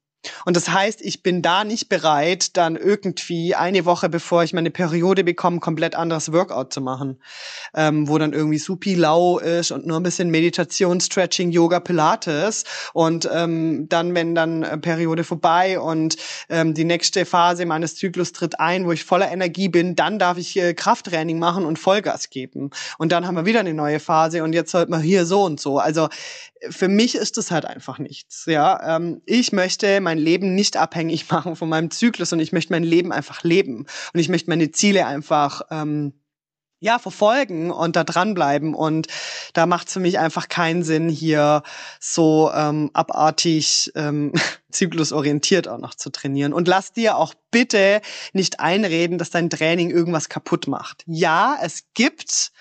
Und 0.44 0.56
das 0.56 0.68
heißt, 0.68 1.00
ich 1.02 1.22
bin 1.22 1.42
da 1.42 1.64
nicht 1.64 1.88
bereit, 1.88 2.56
dann 2.56 2.76
irgendwie 2.76 3.54
eine 3.54 3.84
Woche 3.84 4.08
bevor 4.08 4.44
ich 4.44 4.52
meine 4.52 4.70
Periode 4.70 5.24
bekomme, 5.24 5.60
komplett 5.60 5.94
anderes 5.94 6.32
Workout 6.32 6.72
zu 6.72 6.80
machen, 6.80 7.20
ähm, 7.74 8.08
wo 8.08 8.18
dann 8.18 8.32
irgendwie 8.32 8.58
supi 8.58 8.94
lau 8.94 9.38
ist 9.38 9.70
und 9.72 9.86
nur 9.86 9.98
ein 9.98 10.02
bisschen 10.02 10.30
Meditation, 10.30 11.00
Stretching, 11.00 11.50
Yoga, 11.50 11.80
Pilates 11.80 12.64
und 12.92 13.28
ähm, 13.32 13.88
dann, 13.88 14.14
wenn 14.14 14.34
dann 14.34 14.62
äh, 14.62 14.78
Periode 14.78 15.24
vorbei 15.24 15.80
und 15.80 16.16
ähm, 16.48 16.74
die 16.74 16.84
nächste 16.84 17.24
Phase 17.24 17.66
meines 17.66 17.96
Zyklus 17.96 18.32
tritt 18.32 18.60
ein, 18.60 18.86
wo 18.86 18.92
ich 18.92 19.04
voller 19.04 19.30
Energie 19.30 19.68
bin, 19.68 19.96
dann 19.96 20.18
darf 20.18 20.38
ich 20.38 20.56
äh, 20.56 20.74
Krafttraining 20.74 21.38
machen 21.38 21.64
und 21.64 21.78
Vollgas 21.78 22.30
geben. 22.30 22.70
Und 22.98 23.12
dann 23.12 23.26
haben 23.26 23.34
wir 23.34 23.46
wieder 23.46 23.60
eine 23.60 23.74
neue 23.74 24.00
Phase 24.00 24.42
und 24.42 24.52
jetzt 24.52 24.70
sollte 24.70 24.90
man 24.90 25.02
hier 25.02 25.26
so 25.26 25.42
und 25.44 25.60
so. 25.60 25.78
Also 25.78 26.08
für 26.70 26.88
mich 26.88 27.14
ist 27.14 27.36
das 27.36 27.50
halt 27.50 27.64
einfach 27.64 27.98
nichts. 27.98 28.44
Ja, 28.46 28.96
ähm, 28.96 29.22
ich 29.26 29.52
möchte 29.52 30.00
mein 30.00 30.11
Leben 30.18 30.54
nicht 30.54 30.76
abhängig 30.76 31.28
machen 31.30 31.56
von 31.56 31.68
meinem 31.68 31.90
Zyklus 31.90 32.32
und 32.32 32.40
ich 32.40 32.52
möchte 32.52 32.72
mein 32.72 32.84
Leben 32.84 33.12
einfach 33.12 33.42
leben. 33.42 33.86
Und 34.12 34.20
ich 34.20 34.28
möchte 34.28 34.50
meine 34.50 34.70
Ziele 34.70 35.06
einfach 35.06 35.62
ähm, 35.70 36.12
ja 36.82 36.98
verfolgen 36.98 37.70
und 37.70 37.96
da 37.96 38.04
dranbleiben. 38.04 38.74
Und 38.74 39.06
da 39.54 39.66
macht 39.66 39.86
es 39.86 39.94
für 39.94 40.00
mich 40.00 40.18
einfach 40.18 40.48
keinen 40.48 40.82
Sinn 40.82 41.08
hier 41.08 41.62
so 42.00 42.50
ähm, 42.54 42.90
abartig 42.92 43.92
ähm, 43.94 44.32
zyklusorientiert 44.70 45.68
auch 45.68 45.78
noch 45.78 45.94
zu 45.94 46.10
trainieren. 46.10 46.52
Und 46.52 46.68
lass 46.68 46.92
dir 46.92 47.16
auch 47.16 47.34
bitte 47.50 48.02
nicht 48.32 48.60
einreden, 48.60 49.16
dass 49.16 49.30
dein 49.30 49.48
Training 49.48 49.90
irgendwas 49.90 50.28
kaputt 50.28 50.66
macht. 50.66 51.04
Ja, 51.06 51.56
es 51.62 51.84
gibt 51.94 52.52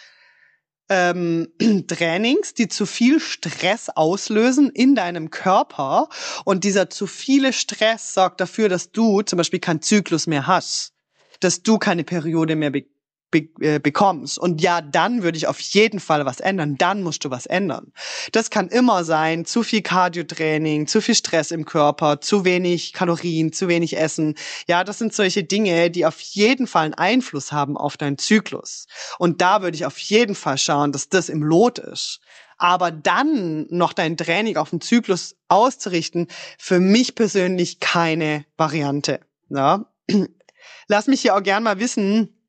ähm, 0.91 1.47
Trainings, 1.87 2.53
die 2.53 2.67
zu 2.67 2.85
viel 2.85 3.19
Stress 3.19 3.89
auslösen 3.89 4.69
in 4.69 4.93
deinem 4.93 5.31
Körper. 5.31 6.09
Und 6.43 6.65
dieser 6.65 6.89
zu 6.89 7.07
viele 7.07 7.53
Stress 7.53 8.13
sorgt 8.13 8.41
dafür, 8.41 8.67
dass 8.69 8.91
du 8.91 9.21
zum 9.21 9.37
Beispiel 9.37 9.59
keinen 9.59 9.81
Zyklus 9.81 10.27
mehr 10.27 10.45
hast, 10.45 10.93
dass 11.39 11.63
du 11.63 11.79
keine 11.79 12.03
Periode 12.03 12.55
mehr 12.55 12.69
be 12.69 12.85
be 13.31 13.47
äh, 13.61 13.79
bekommst. 13.79 14.37
Und 14.37 14.61
ja, 14.61 14.81
dann 14.81 15.23
würde 15.23 15.37
ich 15.37 15.47
auf 15.47 15.59
jeden 15.59 15.99
Fall 15.99 16.25
was 16.25 16.39
ändern. 16.39 16.75
Dann 16.77 17.01
musst 17.01 17.25
du 17.25 17.31
was 17.31 17.45
ändern. 17.45 17.91
Das 18.31 18.49
kann 18.49 18.67
immer 18.67 19.03
sein, 19.03 19.45
zu 19.45 19.63
viel 19.63 19.81
Cardiotraining, 19.81 20.87
zu 20.87 21.01
viel 21.01 21.15
Stress 21.15 21.51
im 21.51 21.65
Körper, 21.65 22.21
zu 22.21 22.45
wenig 22.45 22.93
Kalorien, 22.93 23.53
zu 23.53 23.67
wenig 23.67 23.97
Essen. 23.97 24.35
Ja, 24.67 24.83
das 24.83 24.99
sind 24.99 25.13
solche 25.13 25.43
Dinge, 25.43 25.89
die 25.89 26.05
auf 26.05 26.19
jeden 26.19 26.67
Fall 26.67 26.85
einen 26.85 26.93
Einfluss 26.93 27.51
haben 27.51 27.77
auf 27.77 27.97
deinen 27.97 28.17
Zyklus. 28.17 28.85
Und 29.17 29.41
da 29.41 29.61
würde 29.61 29.75
ich 29.75 29.85
auf 29.85 29.97
jeden 29.97 30.35
Fall 30.35 30.57
schauen, 30.57 30.91
dass 30.91 31.09
das 31.09 31.29
im 31.29 31.41
Lot 31.41 31.79
ist. 31.79 32.19
Aber 32.57 32.91
dann 32.91 33.65
noch 33.69 33.93
dein 33.93 34.17
Training 34.17 34.57
auf 34.57 34.69
den 34.69 34.81
Zyklus 34.81 35.35
auszurichten, 35.47 36.27
für 36.59 36.79
mich 36.79 37.15
persönlich 37.15 37.79
keine 37.79 38.45
Variante. 38.55 39.21
Ja. 39.49 39.87
Lass 40.87 41.07
mich 41.07 41.21
hier 41.21 41.35
auch 41.35 41.41
gern 41.41 41.63
mal 41.63 41.79
wissen, 41.79 42.40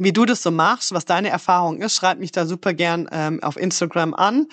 wie 0.00 0.12
du 0.12 0.24
das 0.24 0.42
so 0.42 0.50
machst, 0.50 0.92
was 0.92 1.04
deine 1.04 1.28
Erfahrung 1.28 1.80
ist. 1.80 1.94
Schreib 1.94 2.18
mich 2.18 2.32
da 2.32 2.46
super 2.46 2.72
gern 2.72 3.06
ähm, 3.12 3.42
auf 3.42 3.56
Instagram 3.56 4.14
an 4.14 4.48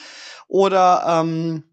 oder 0.47 1.03
ähm, 1.07 1.63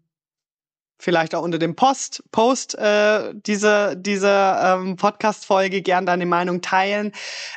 vielleicht 0.97 1.35
auch 1.35 1.43
unter 1.43 1.59
dem 1.59 1.75
Post, 1.75 2.23
Post 2.31 2.75
äh, 2.75 3.33
diese, 3.33 3.95
diese 3.97 4.29
ähm, 4.29 4.95
Podcast-Folge 4.95 5.81
gern 5.81 6.05
deine 6.05 6.25
Meinung 6.25 6.61
teilen. 6.61 7.11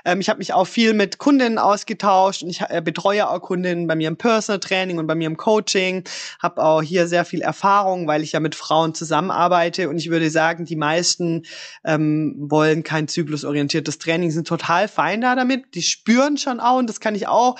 Ähm, 0.04 0.20
ich 0.20 0.28
habe 0.28 0.38
mich 0.38 0.52
auch 0.52 0.66
viel 0.66 0.92
mit 0.92 1.18
Kundinnen 1.18 1.58
ausgetauscht 1.58 2.42
und 2.42 2.50
ich 2.50 2.62
äh, 2.62 2.82
betreue 2.82 3.28
auch 3.28 3.40
Kundinnen 3.40 3.86
bei 3.86 3.94
mir 3.94 4.08
im 4.08 4.16
Personal 4.16 4.60
Training 4.60 4.98
und 4.98 5.06
bei 5.06 5.14
mir 5.14 5.26
im 5.26 5.36
Coaching. 5.36 6.04
Habe 6.42 6.62
auch 6.62 6.82
hier 6.82 7.06
sehr 7.06 7.24
viel 7.24 7.40
Erfahrung, 7.40 8.06
weil 8.06 8.22
ich 8.22 8.32
ja 8.32 8.40
mit 8.40 8.54
Frauen 8.54 8.94
zusammenarbeite 8.94 9.88
und 9.88 9.98
ich 9.98 10.10
würde 10.10 10.30
sagen, 10.30 10.64
die 10.64 10.76
meisten 10.76 11.44
ähm, 11.84 12.34
wollen 12.38 12.82
kein 12.82 13.08
zyklusorientiertes 13.08 13.98
Training, 13.98 14.30
sind 14.30 14.48
total 14.48 14.88
fein 14.88 15.20
da 15.20 15.36
damit. 15.36 15.74
Die 15.74 15.82
spüren 15.82 16.38
schon 16.38 16.60
auch 16.60 16.78
und 16.78 16.88
das 16.88 17.00
kann 17.00 17.14
ich 17.14 17.28
auch 17.28 17.56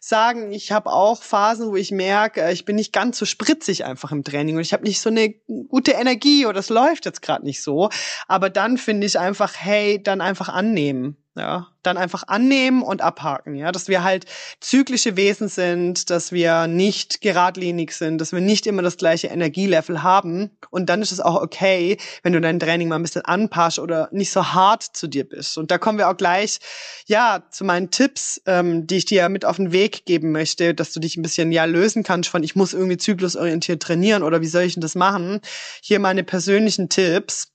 sagen, 0.00 0.50
ich 0.50 0.72
habe 0.72 0.90
auch 0.90 1.22
Phasen, 1.22 1.70
wo 1.70 1.76
ich 1.76 1.92
merke, 1.92 2.42
äh, 2.42 2.52
ich 2.52 2.64
bin 2.64 2.76
nicht 2.76 2.92
ganz 2.92 3.18
so 3.18 3.26
spritzig 3.26 3.84
einfach 3.84 4.10
im 4.10 4.24
Training 4.24 4.56
und 4.56 4.62
ich 4.62 4.72
habe 4.72 4.84
nicht 4.84 5.00
so 5.00 5.10
eine 5.10 5.34
gute 5.68 5.92
Energie 5.92 6.46
oder 6.46 6.58
es 6.58 6.70
läuft 6.70 7.04
jetzt 7.04 7.22
gerade 7.22 7.44
nicht 7.44 7.62
so. 7.62 7.90
Aber 8.26 8.50
dann 8.50 8.78
finde 8.78 9.06
ich 9.06 9.18
einfach, 9.18 9.54
hey, 9.56 10.02
dann 10.02 10.22
einfach 10.22 10.48
annehmen. 10.48 11.16
Ja, 11.40 11.68
dann 11.82 11.96
einfach 11.96 12.24
annehmen 12.26 12.82
und 12.82 13.00
abhaken, 13.00 13.54
ja, 13.54 13.72
dass 13.72 13.88
wir 13.88 14.04
halt 14.04 14.26
zyklische 14.60 15.16
Wesen 15.16 15.48
sind, 15.48 16.10
dass 16.10 16.32
wir 16.32 16.66
nicht 16.66 17.22
geradlinig 17.22 17.92
sind, 17.92 18.20
dass 18.20 18.32
wir 18.32 18.42
nicht 18.42 18.66
immer 18.66 18.82
das 18.82 18.98
gleiche 18.98 19.28
Energielevel 19.28 20.02
haben 20.02 20.50
und 20.68 20.90
dann 20.90 21.00
ist 21.00 21.12
es 21.12 21.20
auch 21.20 21.40
okay, 21.40 21.96
wenn 22.22 22.34
du 22.34 22.42
dein 22.42 22.60
Training 22.60 22.88
mal 22.88 22.96
ein 22.96 23.02
bisschen 23.02 23.24
anpasst 23.24 23.78
oder 23.78 24.10
nicht 24.12 24.30
so 24.32 24.52
hart 24.52 24.82
zu 24.82 25.08
dir 25.08 25.26
bist. 25.26 25.56
Und 25.56 25.70
da 25.70 25.78
kommen 25.78 25.96
wir 25.96 26.10
auch 26.10 26.16
gleich, 26.18 26.58
ja, 27.06 27.42
zu 27.50 27.64
meinen 27.64 27.90
Tipps, 27.90 28.42
ähm, 28.44 28.86
die 28.86 28.98
ich 28.98 29.06
dir 29.06 29.26
mit 29.30 29.46
auf 29.46 29.56
den 29.56 29.72
Weg 29.72 30.04
geben 30.04 30.32
möchte, 30.32 30.74
dass 30.74 30.92
du 30.92 31.00
dich 31.00 31.16
ein 31.16 31.22
bisschen 31.22 31.52
ja 31.52 31.64
lösen 31.64 32.02
kannst 32.02 32.28
von 32.28 32.42
ich 32.42 32.54
muss 32.54 32.74
irgendwie 32.74 32.98
zyklusorientiert 32.98 33.82
trainieren 33.82 34.22
oder 34.24 34.42
wie 34.42 34.46
soll 34.46 34.64
ich 34.64 34.74
denn 34.74 34.82
das 34.82 34.94
machen? 34.94 35.40
Hier 35.80 36.00
meine 36.00 36.22
persönlichen 36.22 36.90
Tipps. 36.90 37.48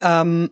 Ähm, 0.00 0.48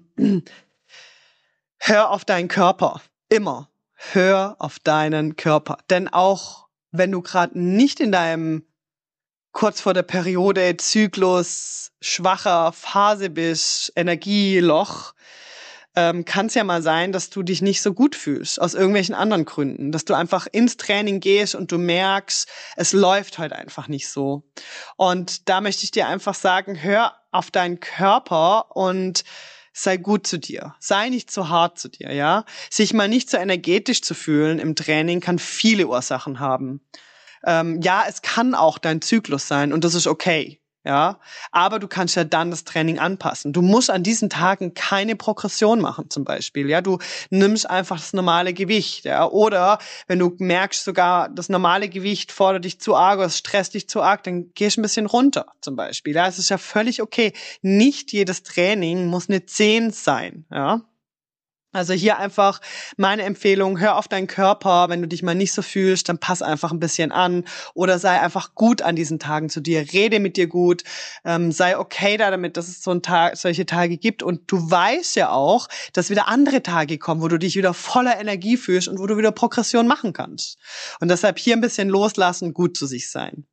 hör 1.83 2.11
auf 2.11 2.25
deinen 2.25 2.49
Körper. 2.49 3.01
Immer. 3.29 3.69
Hör 3.95 4.57
auf 4.59 4.79
deinen 4.79 5.37
Körper. 5.37 5.79
Denn 5.91 6.09
auch 6.09 6.69
wenn 6.93 7.11
du 7.11 7.23
gerade 7.23 7.59
nicht 7.59 8.01
in 8.01 8.12
deinem 8.12 8.65
kurz 9.53 9.81
vor 9.81 9.93
der 9.93 10.03
Periode, 10.03 10.77
Zyklus, 10.77 11.93
schwacher 12.01 12.73
Phase 12.73 13.31
bist, 13.31 13.93
Energieloch, 13.97 15.12
ähm, 15.95 16.25
kann 16.25 16.47
es 16.47 16.55
ja 16.55 16.65
mal 16.65 16.83
sein, 16.83 17.12
dass 17.12 17.29
du 17.29 17.43
dich 17.43 17.61
nicht 17.61 17.83
so 17.83 17.93
gut 17.93 18.15
fühlst, 18.15 18.61
aus 18.61 18.75
irgendwelchen 18.75 19.15
anderen 19.15 19.45
Gründen. 19.45 19.93
Dass 19.93 20.05
du 20.05 20.15
einfach 20.15 20.47
ins 20.51 20.77
Training 20.77 21.21
gehst 21.21 21.55
und 21.55 21.71
du 21.71 21.79
merkst, 21.79 22.49
es 22.77 22.93
läuft 22.93 23.39
halt 23.39 23.53
einfach 23.53 23.89
nicht 23.89 24.09
so. 24.09 24.45
Und 24.97 25.49
da 25.49 25.61
möchte 25.61 25.85
ich 25.85 25.91
dir 25.91 26.07
einfach 26.07 26.35
sagen, 26.35 26.83
hör 26.83 27.15
auf 27.31 27.51
deinen 27.51 27.81
Körper 27.81 28.75
und 28.77 29.25
sei 29.73 29.97
gut 29.97 30.26
zu 30.26 30.38
dir. 30.38 30.75
Sei 30.79 31.09
nicht 31.09 31.31
zu 31.31 31.49
hart 31.49 31.79
zu 31.79 31.88
dir, 31.88 32.12
ja? 32.12 32.45
Sich 32.71 32.93
mal 32.93 33.09
nicht 33.09 33.31
so 33.31 33.37
energetisch 33.37 34.02
zu 34.02 34.14
fühlen 34.14 34.59
im 34.59 34.76
Training 34.76 35.21
kann 35.21 35.38
viele 35.38 35.87
Ursachen 35.87 36.41
haben. 36.41 36.81
Ähm, 37.45 37.81
ja, 37.83 38.05
es 38.09 38.23
kann 38.23 38.55
auch 38.55 38.79
dein 38.79 39.02
Zyklus 39.02 39.49
sein 39.49 39.73
und 39.73 39.85
das 39.85 39.95
ist 39.95 40.07
okay 40.07 40.62
ja. 40.85 41.19
Aber 41.51 41.79
du 41.79 41.89
kannst 41.89 42.17
ja 42.17 42.25
dann 42.25 42.51
das 42.51 42.65
Training 42.65 42.99
anpassen. 42.99 43.53
Du 43.53 43.62
musst 43.62 43.91
an 43.91 44.03
diesen 44.03 44.31
Tagen 44.31 44.75
keine 44.75 45.17
Progression 45.17 45.81
machen, 45.81 46.11
zum 46.11 46.25
Beispiel, 46.25 46.69
ja. 46.69 46.81
Du 46.81 46.99
nimmst 47.31 47.69
einfach 47.69 47.97
das 47.97 48.12
normale 48.12 48.53
Gewicht, 48.53 49.05
ja. 49.05 49.27
Oder 49.27 49.79
wenn 50.07 50.19
du 50.19 50.35
merkst 50.39 50.85
sogar, 50.85 51.29
das 51.29 51.49
normale 51.49 51.89
Gewicht 51.89 52.33
fordert 52.33 52.65
dich 52.65 52.81
zu 52.81 52.97
arg 52.97 53.19
oder 53.19 53.27
es 53.27 53.39
stresst 53.39 53.75
dich 53.75 53.89
zu 53.89 54.03
arg, 54.03 54.23
dann 54.25 54.53
gehst 54.55 54.77
du 54.77 54.81
ein 54.81 54.83
bisschen 54.83 55.07
runter, 55.07 55.47
zum 55.61 55.77
Beispiel. 55.77 56.15
Ja, 56.15 56.27
es 56.27 56.39
ist 56.39 56.49
ja 56.49 56.59
völlig 56.59 57.03
okay. 57.03 57.33
Nicht 57.62 58.12
jedes 58.12 58.43
Training 58.43 59.07
muss 59.07 59.29
eine 59.29 59.47
10 59.47 59.91
sein, 59.91 60.45
ja. 60.51 60.81
Also 61.73 61.95
hier 61.95 62.19
einfach 62.19 62.61
meine 62.97 63.23
Empfehlung, 63.23 63.81
hör 63.81 63.97
auf 63.97 64.07
deinen 64.07 64.26
Körper, 64.26 64.91
wenn 64.91 65.00
du 65.00 65.09
dich 65.09 65.23
mal 65.23 65.35
nicht 65.35 65.52
so 65.52 65.62
fühlst, 65.62 66.09
dann 66.09 66.19
pass 66.19 66.43
einfach 66.43 66.71
ein 66.71 66.81
bisschen 66.81 67.12
an 67.12 67.45
oder 67.75 67.99
sei 67.99 68.21
einfach 68.21 68.55
gut 68.55 68.83
an 68.83 68.95
diesen 68.95 69.19
Tagen 69.19 69.49
zu 69.49 69.61
dir, 69.61 69.93
rede 69.93 70.21
mit 70.21 70.37
dir 70.37 70.47
gut, 70.47 70.85
ähm, 71.25 71.50
sei 71.50 71.79
okay 71.79 72.19
da 72.19 72.31
damit, 72.31 72.57
dass 72.57 72.69
es 72.69 72.83
so 72.83 72.91
ein 72.91 73.02
Tag, 73.02 73.37
solche 73.38 73.64
Tage 73.64 73.97
gibt 73.97 74.23
und 74.23 74.43
du 74.50 74.71
weißt 74.71 75.17
ja 75.17 75.31
auch, 75.31 75.69
dass 75.95 76.11
wieder 76.11 76.29
andere 76.29 76.62
Tage 76.62 76.99
kommen, 76.99 77.23
wo 77.23 77.29
du 77.29 77.38
dich 77.38 77.57
wieder 77.57 77.73
voller 77.73 78.21
Energie 78.21 78.59
fühlst 78.59 78.88
und 78.88 78.99
wo 78.99 79.07
du 79.07 79.17
wieder 79.17 79.33
Progression 79.33 79.87
machen 79.87 80.12
kannst. 80.12 80.59
Und 81.00 81.09
deshalb 81.09 81.38
hier 81.38 81.57
ein 81.57 81.62
bisschen 81.62 81.88
loslassen, 81.88 82.52
gut 82.52 82.76
zu 82.76 82.87
sich 82.87 83.11
sein. 83.11 83.47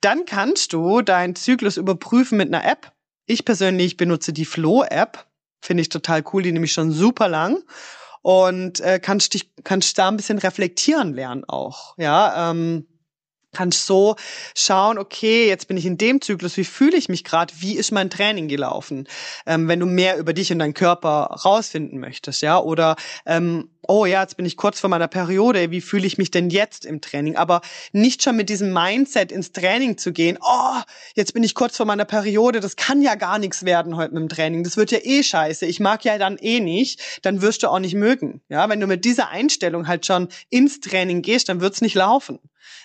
Dann 0.00 0.24
kannst 0.24 0.72
du 0.72 1.02
deinen 1.02 1.36
Zyklus 1.36 1.76
überprüfen 1.76 2.38
mit 2.38 2.52
einer 2.52 2.64
App 2.64 2.92
Ich 3.26 3.44
persönlich 3.44 3.96
benutze 3.96 4.32
die 4.32 4.44
Flow-App. 4.44 5.31
Finde 5.62 5.80
ich 5.80 5.88
total 5.88 6.22
cool. 6.32 6.42
Die 6.42 6.52
nehme 6.52 6.66
ich 6.66 6.72
schon 6.72 6.90
super 6.90 7.28
lang. 7.28 7.62
Und 8.20 8.80
äh, 8.80 9.00
kannst 9.00 9.34
dich 9.34 9.50
kannst 9.64 9.96
da 9.98 10.08
ein 10.08 10.16
bisschen 10.16 10.38
reflektieren 10.38 11.14
lernen 11.14 11.44
auch. 11.44 11.94
Ja, 11.96 12.50
ähm, 12.50 12.86
kannst 13.52 13.86
so 13.86 14.16
schauen, 14.56 14.98
okay, 14.98 15.46
jetzt 15.46 15.68
bin 15.68 15.76
ich 15.76 15.84
in 15.84 15.98
dem 15.98 16.20
Zyklus, 16.20 16.56
wie 16.56 16.64
fühle 16.64 16.96
ich 16.96 17.08
mich 17.08 17.22
gerade, 17.22 17.52
wie 17.58 17.76
ist 17.76 17.92
mein 17.92 18.08
Training 18.08 18.48
gelaufen, 18.48 19.06
ähm, 19.46 19.68
wenn 19.68 19.78
du 19.78 19.86
mehr 19.86 20.16
über 20.16 20.32
dich 20.32 20.50
und 20.52 20.58
deinen 20.58 20.74
Körper 20.74 21.36
rausfinden 21.44 22.00
möchtest, 22.00 22.40
ja, 22.40 22.58
oder 22.58 22.96
ähm, 23.26 23.68
oh 23.86 24.06
ja, 24.06 24.22
jetzt 24.22 24.38
bin 24.38 24.46
ich 24.46 24.56
kurz 24.56 24.80
vor 24.80 24.88
meiner 24.88 25.08
Periode, 25.08 25.70
wie 25.70 25.82
fühle 25.82 26.06
ich 26.06 26.16
mich 26.16 26.30
denn 26.30 26.48
jetzt 26.48 26.86
im 26.86 27.02
Training, 27.02 27.36
aber 27.36 27.60
nicht 27.92 28.22
schon 28.22 28.36
mit 28.36 28.48
diesem 28.48 28.72
Mindset 28.72 29.30
ins 29.30 29.52
Training 29.52 29.98
zu 29.98 30.12
gehen, 30.12 30.38
oh, 30.40 30.80
jetzt 31.14 31.34
bin 31.34 31.42
ich 31.42 31.54
kurz 31.54 31.76
vor 31.76 31.84
meiner 31.84 32.06
Periode, 32.06 32.60
das 32.60 32.76
kann 32.76 33.02
ja 33.02 33.16
gar 33.16 33.38
nichts 33.38 33.66
werden 33.66 33.96
heute 33.96 34.14
mit 34.14 34.22
dem 34.22 34.28
Training, 34.30 34.64
das 34.64 34.78
wird 34.78 34.92
ja 34.92 34.98
eh 35.02 35.22
scheiße, 35.22 35.66
ich 35.66 35.78
mag 35.78 36.06
ja 36.06 36.16
dann 36.16 36.38
eh 36.38 36.60
nicht, 36.60 37.20
dann 37.20 37.42
wirst 37.42 37.62
du 37.62 37.68
auch 37.68 37.80
nicht 37.80 37.94
mögen, 37.94 38.40
ja, 38.48 38.70
wenn 38.70 38.80
du 38.80 38.86
mit 38.86 39.04
dieser 39.04 39.28
Einstellung 39.28 39.88
halt 39.88 40.06
schon 40.06 40.28
ins 40.48 40.80
Training 40.80 41.20
gehst, 41.20 41.50
dann 41.50 41.60
wird's 41.60 41.82
nicht 41.82 41.94
laufen. 41.94 42.38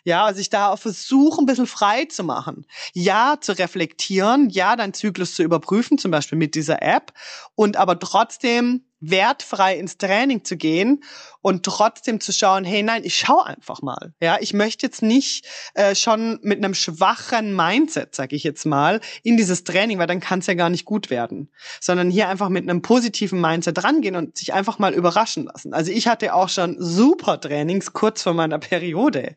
Ja, 0.03 0.25
also 0.25 0.39
ich 0.39 0.49
da 0.49 0.69
auch 0.69 0.79
versuche, 0.79 1.41
ein 1.41 1.45
bisschen 1.45 1.67
frei 1.67 2.05
zu 2.05 2.23
machen. 2.23 2.65
Ja, 2.93 3.37
zu 3.39 3.57
reflektieren, 3.57 4.49
ja, 4.49 4.75
deinen 4.75 4.93
Zyklus 4.93 5.35
zu 5.35 5.43
überprüfen, 5.43 5.97
zum 5.97 6.11
Beispiel 6.11 6.37
mit 6.37 6.55
dieser 6.55 6.81
App, 6.81 7.13
und 7.55 7.77
aber 7.77 7.99
trotzdem 7.99 8.83
wertfrei 8.99 9.77
ins 9.77 9.97
Training 9.97 10.43
zu 10.43 10.57
gehen 10.57 11.03
und 11.41 11.63
trotzdem 11.63 12.19
zu 12.19 12.33
schauen, 12.33 12.63
hey 12.65 12.81
nein, 12.81 13.03
ich 13.03 13.17
schau 13.17 13.41
einfach 13.41 13.81
mal. 13.81 14.13
Ja, 14.21 14.37
ich 14.39 14.53
möchte 14.53 14.85
jetzt 14.85 15.01
nicht 15.01 15.45
äh, 15.75 15.93
schon 15.93 16.39
mit 16.41 16.57
einem 16.57 16.73
schwachen 16.73 17.55
Mindset, 17.55 18.15
sag 18.15 18.33
ich 18.33 18.43
jetzt 18.43 18.65
mal, 18.65 18.99
in 19.23 19.37
dieses 19.37 19.63
Training, 19.63 19.99
weil 19.99 20.07
dann 20.07 20.19
kann 20.19 20.39
es 20.39 20.47
ja 20.47 20.55
gar 20.55 20.69
nicht 20.69 20.85
gut 20.85 21.09
werden, 21.09 21.49
sondern 21.79 22.09
hier 22.09 22.27
einfach 22.27 22.49
mit 22.49 22.63
einem 22.63 22.81
positiven 22.81 23.39
Mindset 23.39 23.83
rangehen 23.83 24.15
und 24.15 24.37
sich 24.37 24.53
einfach 24.53 24.79
mal 24.79 24.93
überraschen 24.93 25.45
lassen. 25.45 25.73
Also 25.73 25.91
ich 25.91 26.07
hatte 26.07 26.33
auch 26.33 26.49
schon 26.49 26.75
super 26.79 27.39
Trainings 27.39 27.93
kurz 27.93 28.23
vor 28.23 28.33
meiner 28.33 28.59
Periode. 28.59 29.35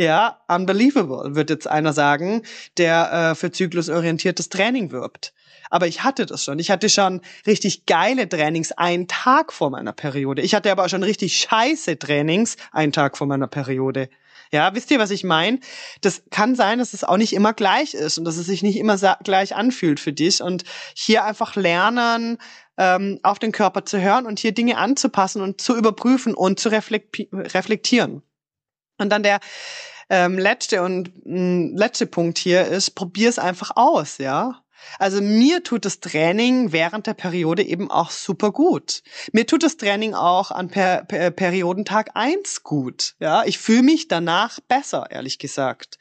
Ja, 0.00 0.40
unbelievable, 0.48 1.34
wird 1.34 1.50
jetzt 1.50 1.68
einer 1.68 1.92
sagen, 1.92 2.40
der 2.78 3.32
äh, 3.32 3.34
für 3.34 3.50
zyklusorientiertes 3.50 4.48
Training 4.48 4.92
wirbt. 4.92 5.34
Aber 5.68 5.88
ich 5.88 6.02
hatte 6.02 6.24
das 6.24 6.42
schon. 6.42 6.58
Ich 6.58 6.70
hatte 6.70 6.88
schon 6.88 7.20
richtig 7.46 7.84
geile 7.84 8.26
Trainings 8.26 8.72
einen 8.72 9.08
Tag 9.08 9.52
vor 9.52 9.68
meiner 9.68 9.92
Periode. 9.92 10.40
Ich 10.40 10.54
hatte 10.54 10.72
aber 10.72 10.86
auch 10.86 10.88
schon 10.88 11.02
richtig 11.02 11.36
scheiße 11.36 11.98
Trainings 11.98 12.56
einen 12.72 12.92
Tag 12.92 13.18
vor 13.18 13.26
meiner 13.26 13.46
Periode. 13.46 14.08
Ja, 14.50 14.74
wisst 14.74 14.90
ihr, 14.90 14.98
was 14.98 15.10
ich 15.10 15.22
meine? 15.22 15.60
Das 16.00 16.22
kann 16.30 16.54
sein, 16.54 16.78
dass 16.78 16.94
es 16.94 17.04
auch 17.04 17.18
nicht 17.18 17.34
immer 17.34 17.52
gleich 17.52 17.92
ist 17.92 18.16
und 18.16 18.24
dass 18.24 18.38
es 18.38 18.46
sich 18.46 18.62
nicht 18.62 18.78
immer 18.78 18.96
gleich 19.22 19.54
anfühlt 19.54 20.00
für 20.00 20.14
dich. 20.14 20.42
Und 20.42 20.64
hier 20.94 21.24
einfach 21.24 21.56
lernen, 21.56 22.38
ähm, 22.78 23.20
auf 23.22 23.38
den 23.38 23.52
Körper 23.52 23.84
zu 23.84 24.00
hören 24.00 24.24
und 24.24 24.38
hier 24.38 24.52
Dinge 24.52 24.78
anzupassen 24.78 25.42
und 25.42 25.60
zu 25.60 25.76
überprüfen 25.76 26.32
und 26.32 26.58
zu 26.58 26.70
reflektieren. 26.70 28.22
Und 29.00 29.10
dann 29.10 29.22
der 29.22 29.40
ähm, 30.08 30.38
letzte 30.38 30.82
und 30.82 31.12
mh, 31.24 31.78
letzte 31.78 32.06
Punkt 32.06 32.38
hier 32.38 32.66
ist, 32.66 32.92
probier's 32.92 33.38
einfach 33.38 33.72
aus, 33.76 34.18
ja. 34.18 34.62
Also 34.98 35.20
mir 35.20 35.62
tut 35.62 35.84
das 35.84 36.00
Training 36.00 36.72
während 36.72 37.06
der 37.06 37.14
Periode 37.14 37.62
eben 37.62 37.90
auch 37.90 38.10
super 38.10 38.52
gut. 38.52 39.02
Mir 39.32 39.46
tut 39.46 39.62
das 39.62 39.76
Training 39.76 40.14
auch 40.14 40.50
an 40.50 40.68
per, 40.68 41.04
per 41.04 41.30
Periodentag 41.30 42.10
eins 42.14 42.62
gut. 42.62 43.14
Ja, 43.18 43.44
ich 43.44 43.58
fühle 43.58 43.82
mich 43.82 44.08
danach 44.08 44.60
besser, 44.68 45.06
ehrlich 45.10 45.38
gesagt. 45.38 45.98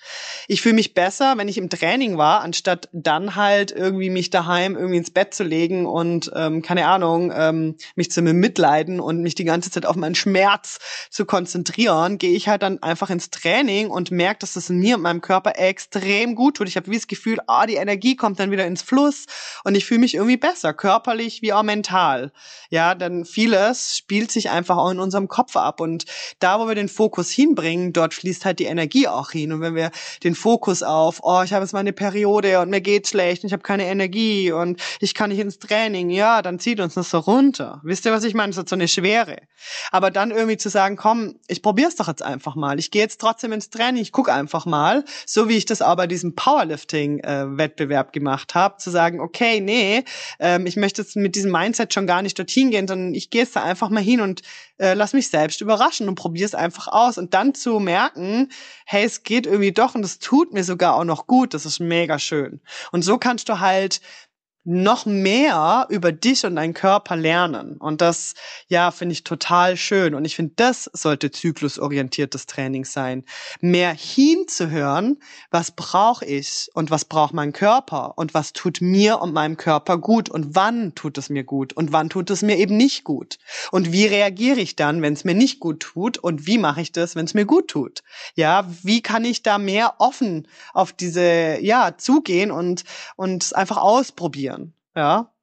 Ich 0.47 0.61
fühle 0.61 0.75
mich 0.75 0.93
besser, 0.93 1.37
wenn 1.37 1.47
ich 1.47 1.57
im 1.57 1.69
Training 1.69 2.17
war, 2.17 2.41
anstatt 2.41 2.89
dann 2.91 3.35
halt 3.35 3.71
irgendwie 3.71 4.09
mich 4.09 4.29
daheim 4.29 4.75
irgendwie 4.75 4.97
ins 4.97 5.11
Bett 5.11 5.33
zu 5.33 5.43
legen 5.43 5.85
und 5.85 6.31
ähm, 6.35 6.61
keine 6.61 6.87
Ahnung 6.87 7.31
ähm, 7.35 7.75
mich 7.95 8.11
zu 8.11 8.21
mitleiden 8.21 8.99
und 8.99 9.21
mich 9.21 9.35
die 9.35 9.43
ganze 9.43 9.71
Zeit 9.71 9.85
auf 9.85 9.95
meinen 9.95 10.15
Schmerz 10.15 10.79
zu 11.09 11.25
konzentrieren, 11.25 12.17
gehe 12.17 12.33
ich 12.33 12.47
halt 12.47 12.61
dann 12.61 12.81
einfach 12.83 13.09
ins 13.09 13.29
Training 13.29 13.89
und 13.89 14.11
merke, 14.11 14.39
dass 14.39 14.55
es 14.55 14.69
mir 14.69 14.95
und 14.95 15.01
meinem 15.01 15.21
Körper 15.21 15.57
extrem 15.57 16.35
gut 16.35 16.57
tut. 16.57 16.67
Ich 16.67 16.77
habe 16.77 16.89
wie 16.91 16.95
das 16.95 17.07
Gefühl, 17.07 17.39
ah, 17.47 17.65
die 17.65 17.75
Energie 17.75 18.15
kommt 18.15 18.39
dann 18.39 18.51
wieder 18.51 18.65
ins 18.69 18.81
Fluss 18.81 19.25
und 19.63 19.75
ich 19.75 19.85
fühle 19.85 19.99
mich 19.99 20.15
irgendwie 20.15 20.37
besser, 20.37 20.73
körperlich 20.73 21.41
wie 21.41 21.51
auch 21.51 21.63
mental. 21.63 22.31
Ja, 22.69 22.95
denn 22.95 23.25
vieles 23.25 23.97
spielt 23.97 24.31
sich 24.31 24.49
einfach 24.49 24.77
auch 24.77 24.91
in 24.91 24.99
unserem 24.99 25.27
Kopf 25.27 25.57
ab 25.57 25.81
und 25.81 26.05
da, 26.39 26.59
wo 26.59 26.67
wir 26.67 26.75
den 26.75 26.87
Fokus 26.87 27.29
hinbringen, 27.29 27.91
dort 27.91 28.13
fließt 28.13 28.45
halt 28.45 28.59
die 28.59 28.65
Energie 28.65 29.07
auch 29.07 29.31
hin 29.31 29.51
und 29.51 29.61
wenn 29.61 29.75
wir 29.75 29.91
den 30.23 30.35
Fokus 30.35 30.83
auf, 30.83 31.19
oh, 31.23 31.41
ich 31.43 31.53
habe 31.53 31.65
jetzt 31.65 31.73
meine 31.73 31.93
Periode 31.93 32.59
und 32.61 32.69
mir 32.69 32.81
geht's 32.81 33.09
schlecht 33.09 33.43
und 33.43 33.47
ich 33.47 33.53
habe 33.53 33.63
keine 33.63 33.85
Energie 33.85 34.51
und 34.51 34.81
ich 34.99 35.13
kann 35.13 35.29
nicht 35.29 35.39
ins 35.39 35.59
Training, 35.59 36.09
ja, 36.09 36.41
dann 36.41 36.59
zieht 36.59 36.79
uns 36.79 36.93
das 36.93 37.09
so 37.09 37.19
runter. 37.19 37.81
Wisst 37.83 38.05
ihr, 38.05 38.11
was 38.11 38.23
ich 38.23 38.33
meine? 38.33 38.51
Das 38.51 38.57
ist 38.59 38.69
so 38.69 38.75
eine 38.75 38.87
Schwere. 38.87 39.37
Aber 39.91 40.11
dann 40.11 40.31
irgendwie 40.31 40.57
zu 40.57 40.69
sagen, 40.69 40.95
komm, 40.95 41.35
ich 41.47 41.61
probier's 41.61 41.95
doch 41.95 42.07
jetzt 42.07 42.23
einfach 42.23 42.55
mal. 42.55 42.79
Ich 42.79 42.91
gehe 42.91 43.01
jetzt 43.01 43.19
trotzdem 43.19 43.51
ins 43.51 43.69
Training, 43.69 44.01
ich 44.01 44.11
guck 44.11 44.29
einfach 44.29 44.65
mal, 44.65 45.03
so 45.25 45.49
wie 45.49 45.57
ich 45.57 45.65
das 45.65 45.81
auch 45.81 45.95
bei 45.95 46.07
diesem 46.07 46.35
Powerlifting-Wettbewerb 46.35 48.09
äh, 48.09 48.11
gemacht 48.11 48.55
habe 48.55 48.58
habe, 48.59 48.77
zu 48.77 48.91
sagen, 48.91 49.19
okay, 49.19 49.59
nee, 49.61 50.03
ähm, 50.39 50.65
ich 50.65 50.75
möchte 50.75 51.01
jetzt 51.01 51.15
mit 51.15 51.35
diesem 51.35 51.51
Mindset 51.51 51.93
schon 51.93 52.07
gar 52.07 52.21
nicht 52.21 52.37
dorthin 52.37 52.71
gehen, 52.71 52.87
sondern 52.87 53.13
ich 53.13 53.29
gehe 53.29 53.41
jetzt 53.41 53.55
da 53.55 53.63
einfach 53.63 53.89
mal 53.89 54.03
hin 54.03 54.21
und 54.21 54.41
äh, 54.77 54.93
lass 54.93 55.13
mich 55.13 55.29
selbst 55.29 55.61
überraschen 55.61 56.07
und 56.07 56.15
probiere 56.15 56.45
es 56.45 56.55
einfach 56.55 56.87
aus. 56.87 57.17
Und 57.17 57.33
dann 57.33 57.53
zu 57.53 57.79
merken, 57.79 58.49
hey, 58.85 59.03
es 59.05 59.23
geht 59.23 59.45
irgendwie 59.45 59.71
doch 59.71 59.95
und 59.95 60.03
es 60.03 60.19
tut 60.19 60.53
mir 60.53 60.63
sogar 60.63 60.95
auch 60.95 61.03
noch 61.03 61.27
gut, 61.27 61.53
das 61.53 61.65
ist 61.65 61.79
mega 61.79 62.19
schön. 62.19 62.61
Und 62.91 63.01
so 63.01 63.17
kannst 63.17 63.49
du 63.49 63.59
halt 63.59 64.01
noch 64.65 65.05
mehr 65.05 65.87
über 65.89 66.11
dich 66.11 66.45
und 66.45 66.55
deinen 66.55 66.73
Körper 66.73 67.15
lernen. 67.15 67.77
Und 67.77 68.01
das, 68.01 68.33
ja, 68.67 68.91
finde 68.91 69.13
ich 69.13 69.23
total 69.23 69.77
schön. 69.77 70.13
Und 70.13 70.25
ich 70.25 70.35
finde, 70.35 70.53
das 70.57 70.89
sollte 70.93 71.31
zyklusorientiertes 71.31 72.45
Training 72.45 72.85
sein. 72.85 73.23
Mehr 73.61 73.93
hinzuhören, 73.93 75.19
was 75.49 75.71
brauche 75.71 76.25
ich 76.25 76.69
und 76.73 76.91
was 76.91 77.05
braucht 77.05 77.33
mein 77.33 77.53
Körper 77.53 78.17
und 78.17 78.33
was 78.33 78.53
tut 78.53 78.81
mir 78.81 79.21
und 79.21 79.33
meinem 79.33 79.57
Körper 79.57 79.97
gut 79.97 80.29
und 80.29 80.55
wann 80.55 80.93
tut 80.93 81.17
es 81.17 81.29
mir 81.29 81.43
gut 81.43 81.73
und 81.73 81.93
wann 81.93 82.09
tut 82.09 82.29
es 82.29 82.41
mir 82.41 82.57
eben 82.57 82.75
nicht 82.75 83.03
gut. 83.05 83.37
Und 83.71 83.91
wie 83.93 84.05
reagiere 84.05 84.59
ich 84.59 84.75
dann, 84.75 85.01
wenn 85.01 85.13
es 85.13 85.23
mir 85.23 85.35
nicht 85.35 85.59
gut 85.59 85.79
tut 85.79 86.17
und 86.17 86.47
wie 86.47 86.57
mache 86.57 86.81
ich 86.81 86.91
das, 86.91 87.15
wenn 87.15 87.25
es 87.25 87.33
mir 87.33 87.45
gut 87.45 87.69
tut? 87.69 88.03
Ja, 88.35 88.69
wie 88.83 89.01
kann 89.01 89.23
ich 89.23 89.41
da 89.41 89.57
mehr 89.57 89.95
offen 89.99 90.47
auf 90.73 90.91
diese, 90.91 91.59
ja, 91.61 91.97
zugehen 91.97 92.51
und, 92.51 92.83
und 93.15 93.55
einfach 93.55 93.77
ausprobieren? 93.77 94.58
Ja. 94.95 95.33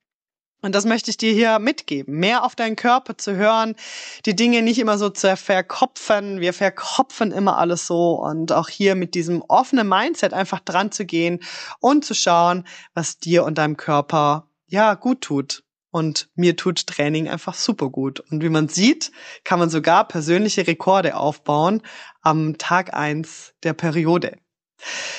Und 0.63 0.75
das 0.75 0.85
möchte 0.85 1.11
ich 1.11 1.17
dir 1.17 1.33
hier 1.33 1.59
mitgeben. 1.59 2.19
Mehr 2.19 2.45
auf 2.45 2.57
deinen 2.57 2.77
Körper 2.77 3.17
zu 3.19 3.37
hören, 3.37 3.77
die 4.25 4.35
Dinge 4.35 4.63
nicht 4.63 4.79
immer 4.79 4.99
so 4.99 5.11
zu 5.11 5.37
verkopfen. 5.37 6.41
Wir 6.41 6.53
verkopfen 6.53 7.31
immer 7.31 7.59
alles 7.59 7.87
so 7.87 8.15
und 8.15 8.53
auch 8.53 8.69
hier 8.69 8.95
mit 8.95 9.15
diesem 9.15 9.43
offenen 9.43 9.89
Mindset 9.89 10.33
einfach 10.33 10.61
dran 10.61 10.91
zu 10.91 11.05
gehen 11.05 11.41
und 11.79 12.05
zu 12.05 12.15
schauen, 12.15 12.67
was 12.95 13.19
dir 13.19 13.45
und 13.45 13.59
deinem 13.59 13.77
Körper 13.77 14.49
ja 14.67 14.95
gut 14.95 15.21
tut. 15.21 15.63
Und 15.91 16.29
mir 16.35 16.57
tut 16.57 16.87
Training 16.87 17.29
einfach 17.29 17.55
super 17.55 17.89
gut. 17.89 18.21
Und 18.21 18.43
wie 18.43 18.49
man 18.49 18.69
sieht, 18.69 19.13
kann 19.45 19.59
man 19.59 19.71
sogar 19.71 20.09
persönliche 20.09 20.67
Rekorde 20.67 21.17
aufbauen 21.17 21.81
am 22.23 22.59
Tag 22.59 22.93
eins 22.93 23.55
der 23.63 23.73
Periode. 23.73 24.37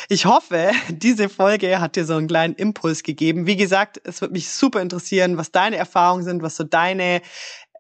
Ich 0.10 0.26
hoffe, 0.26 0.72
diese 0.90 1.30
Folge 1.30 1.80
hat 1.80 1.96
dir 1.96 2.06
so 2.06 2.16
einen 2.16 2.28
kleinen 2.28 2.56
Impuls 2.56 3.04
gegeben. 3.04 3.48
Wie 3.48 3.56
gesagt, 3.56 4.00
es 4.04 4.22
wird 4.22 4.32
mich 4.32 4.50
super 4.50 4.82
interessieren, 4.82 5.38
was 5.38 5.52
deine 5.52 5.78
Erfahrungen 5.78 6.24
sind, 6.24 6.42
was 6.42 6.56
so 6.56 6.64
deine 6.64 7.22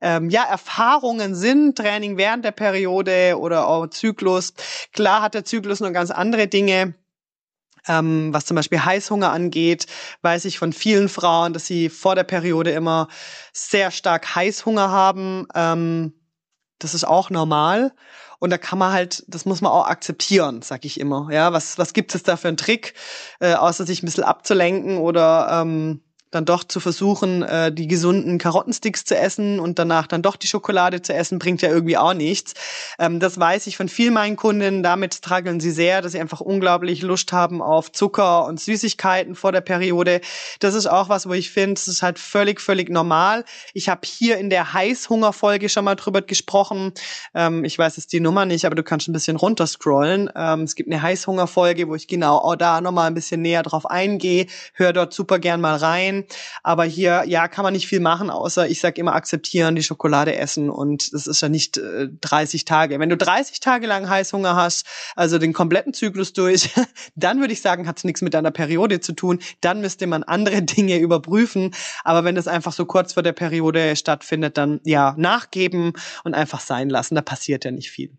ähm, 0.01 0.29
ja, 0.29 0.43
Erfahrungen 0.43 1.35
sind, 1.35 1.77
Training 1.77 2.17
während 2.17 2.45
der 2.45 2.51
Periode 2.51 3.37
oder 3.39 3.67
auch 3.67 3.87
Zyklus. 3.87 4.53
Klar 4.93 5.21
hat 5.21 5.33
der 5.33 5.45
Zyklus 5.45 5.79
noch 5.79 5.91
ganz 5.91 6.11
andere 6.11 6.47
Dinge. 6.47 6.95
Ähm, 7.87 8.33
was 8.33 8.45
zum 8.45 8.55
Beispiel 8.55 8.83
Heißhunger 8.83 9.31
angeht, 9.31 9.85
weiß 10.21 10.45
ich 10.45 10.59
von 10.59 10.73
vielen 10.73 11.07
Frauen, 11.07 11.53
dass 11.53 11.67
sie 11.67 11.89
vor 11.89 12.15
der 12.15 12.25
Periode 12.25 12.71
immer 12.71 13.07
sehr 13.53 13.91
stark 13.91 14.35
Heißhunger 14.35 14.89
haben. 14.89 15.47
Ähm, 15.55 16.13
das 16.79 16.93
ist 16.93 17.05
auch 17.05 17.29
normal. 17.29 17.93
Und 18.39 18.51
da 18.51 18.57
kann 18.57 18.77
man 18.77 18.93
halt, 18.93 19.23
das 19.27 19.45
muss 19.45 19.61
man 19.61 19.71
auch 19.71 19.87
akzeptieren, 19.87 20.61
sag 20.61 20.85
ich 20.85 20.99
immer. 20.99 21.29
Ja, 21.31 21.53
was, 21.53 21.77
was 21.79 21.93
gibt 21.93 22.13
es 22.13 22.21
da 22.23 22.37
für 22.37 22.47
einen 22.47 22.57
Trick, 22.57 22.93
äh, 23.39 23.55
außer 23.55 23.85
sich 23.85 24.03
ein 24.03 24.05
bisschen 24.05 24.23
abzulenken 24.23 24.97
oder 24.97 25.61
ähm, 25.61 26.01
dann 26.31 26.45
doch 26.45 26.63
zu 26.63 26.79
versuchen, 26.79 27.43
äh, 27.43 27.71
die 27.71 27.87
gesunden 27.87 28.37
Karottensticks 28.37 29.05
zu 29.05 29.17
essen 29.17 29.59
und 29.59 29.79
danach 29.79 30.07
dann 30.07 30.21
doch 30.21 30.35
die 30.35 30.47
Schokolade 30.47 31.01
zu 31.01 31.13
essen, 31.13 31.39
bringt 31.39 31.61
ja 31.61 31.69
irgendwie 31.69 31.97
auch 31.97 32.13
nichts. 32.13 32.53
Ähm, 32.99 33.19
das 33.19 33.39
weiß 33.39 33.67
ich 33.67 33.77
von 33.77 33.89
vielen 33.89 34.13
meinen 34.13 34.35
Kunden. 34.35 34.83
Damit 34.83 35.15
strugglen 35.15 35.59
sie 35.59 35.71
sehr, 35.71 36.01
dass 36.01 36.11
sie 36.11 36.19
einfach 36.19 36.41
unglaublich 36.41 37.01
Lust 37.01 37.31
haben 37.31 37.61
auf 37.61 37.91
Zucker 37.91 38.45
und 38.45 38.59
Süßigkeiten 38.59 39.35
vor 39.35 39.51
der 39.51 39.61
Periode. 39.61 40.21
Das 40.59 40.73
ist 40.73 40.87
auch 40.87 41.09
was, 41.09 41.27
wo 41.27 41.33
ich 41.33 41.51
finde, 41.51 41.73
es 41.73 41.87
ist 41.87 42.01
halt 42.01 42.19
völlig, 42.19 42.61
völlig 42.61 42.89
normal. 42.89 43.45
Ich 43.73 43.89
habe 43.89 44.01
hier 44.03 44.37
in 44.37 44.49
der 44.49 44.73
Heißhungerfolge 44.73 45.69
schon 45.69 45.85
mal 45.85 45.95
drüber 45.95 46.21
gesprochen. 46.21 46.93
Ähm, 47.33 47.63
ich 47.63 47.77
weiß 47.77 47.97
jetzt 47.97 48.11
die 48.13 48.19
Nummer 48.19 48.45
nicht, 48.45 48.65
aber 48.65 48.75
du 48.75 48.83
kannst 48.83 49.07
ein 49.07 49.13
bisschen 49.13 49.37
runterscrollen. 49.37 50.29
Ähm, 50.35 50.63
es 50.63 50.75
gibt 50.75 50.91
eine 50.91 51.01
Heißhungerfolge, 51.01 51.87
wo 51.87 51.95
ich 51.95 52.07
genau 52.07 52.37
auch 52.37 52.55
da 52.55 52.81
nochmal 52.81 53.07
ein 53.07 53.13
bisschen 53.13 53.41
näher 53.41 53.63
drauf 53.63 53.85
eingehe. 53.85 54.47
Hör 54.73 54.93
dort 54.93 55.13
super 55.13 55.39
gern 55.39 55.61
mal 55.61 55.77
rein. 55.77 56.25
Aber 56.63 56.83
hier, 56.83 57.23
ja, 57.27 57.47
kann 57.47 57.63
man 57.63 57.73
nicht 57.73 57.87
viel 57.87 57.99
machen, 57.99 58.29
außer 58.29 58.67
ich 58.67 58.79
sag 58.79 58.97
immer 58.97 59.15
akzeptieren, 59.15 59.75
die 59.75 59.83
Schokolade 59.83 60.35
essen 60.35 60.69
und 60.69 61.13
das 61.13 61.27
ist 61.27 61.41
ja 61.41 61.49
nicht 61.49 61.77
äh, 61.77 62.09
30 62.21 62.65
Tage. 62.65 62.99
Wenn 62.99 63.09
du 63.09 63.17
30 63.17 63.59
Tage 63.59 63.87
lang 63.87 64.09
Heißhunger 64.09 64.55
hast, 64.55 64.85
also 65.15 65.37
den 65.37 65.53
kompletten 65.53 65.93
Zyklus 65.93 66.33
durch, 66.33 66.69
dann 67.15 67.39
würde 67.39 67.53
ich 67.53 67.61
sagen, 67.61 67.87
hat 67.87 67.97
es 67.97 68.03
nichts 68.03 68.21
mit 68.21 68.33
deiner 68.33 68.51
Periode 68.51 68.99
zu 68.99 69.13
tun. 69.13 69.39
Dann 69.61 69.81
müsste 69.81 70.07
man 70.07 70.23
andere 70.23 70.61
Dinge 70.63 70.97
überprüfen. 70.97 71.73
Aber 72.03 72.23
wenn 72.23 72.35
das 72.35 72.47
einfach 72.47 72.73
so 72.73 72.85
kurz 72.85 73.13
vor 73.13 73.23
der 73.23 73.33
Periode 73.33 73.95
stattfindet, 73.95 74.57
dann 74.57 74.79
ja, 74.83 75.15
nachgeben 75.17 75.93
und 76.23 76.33
einfach 76.33 76.59
sein 76.59 76.89
lassen. 76.89 77.15
Da 77.15 77.21
passiert 77.21 77.65
ja 77.65 77.71
nicht 77.71 77.91
viel. 77.91 78.17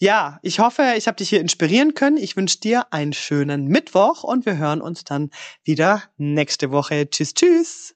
Ja, 0.00 0.38
ich 0.42 0.58
hoffe, 0.58 0.94
ich 0.96 1.06
habe 1.06 1.16
dich 1.16 1.28
hier 1.28 1.40
inspirieren 1.40 1.94
können. 1.94 2.16
Ich 2.16 2.36
wünsche 2.36 2.60
dir 2.60 2.92
einen 2.92 3.12
schönen 3.12 3.66
Mittwoch 3.66 4.24
und 4.24 4.46
wir 4.46 4.56
hören 4.56 4.80
uns 4.80 5.04
dann 5.04 5.30
wieder 5.62 6.02
nächste 6.16 6.70
Woche. 6.70 7.08
Tschüss, 7.08 7.34
tschüss. 7.34 7.94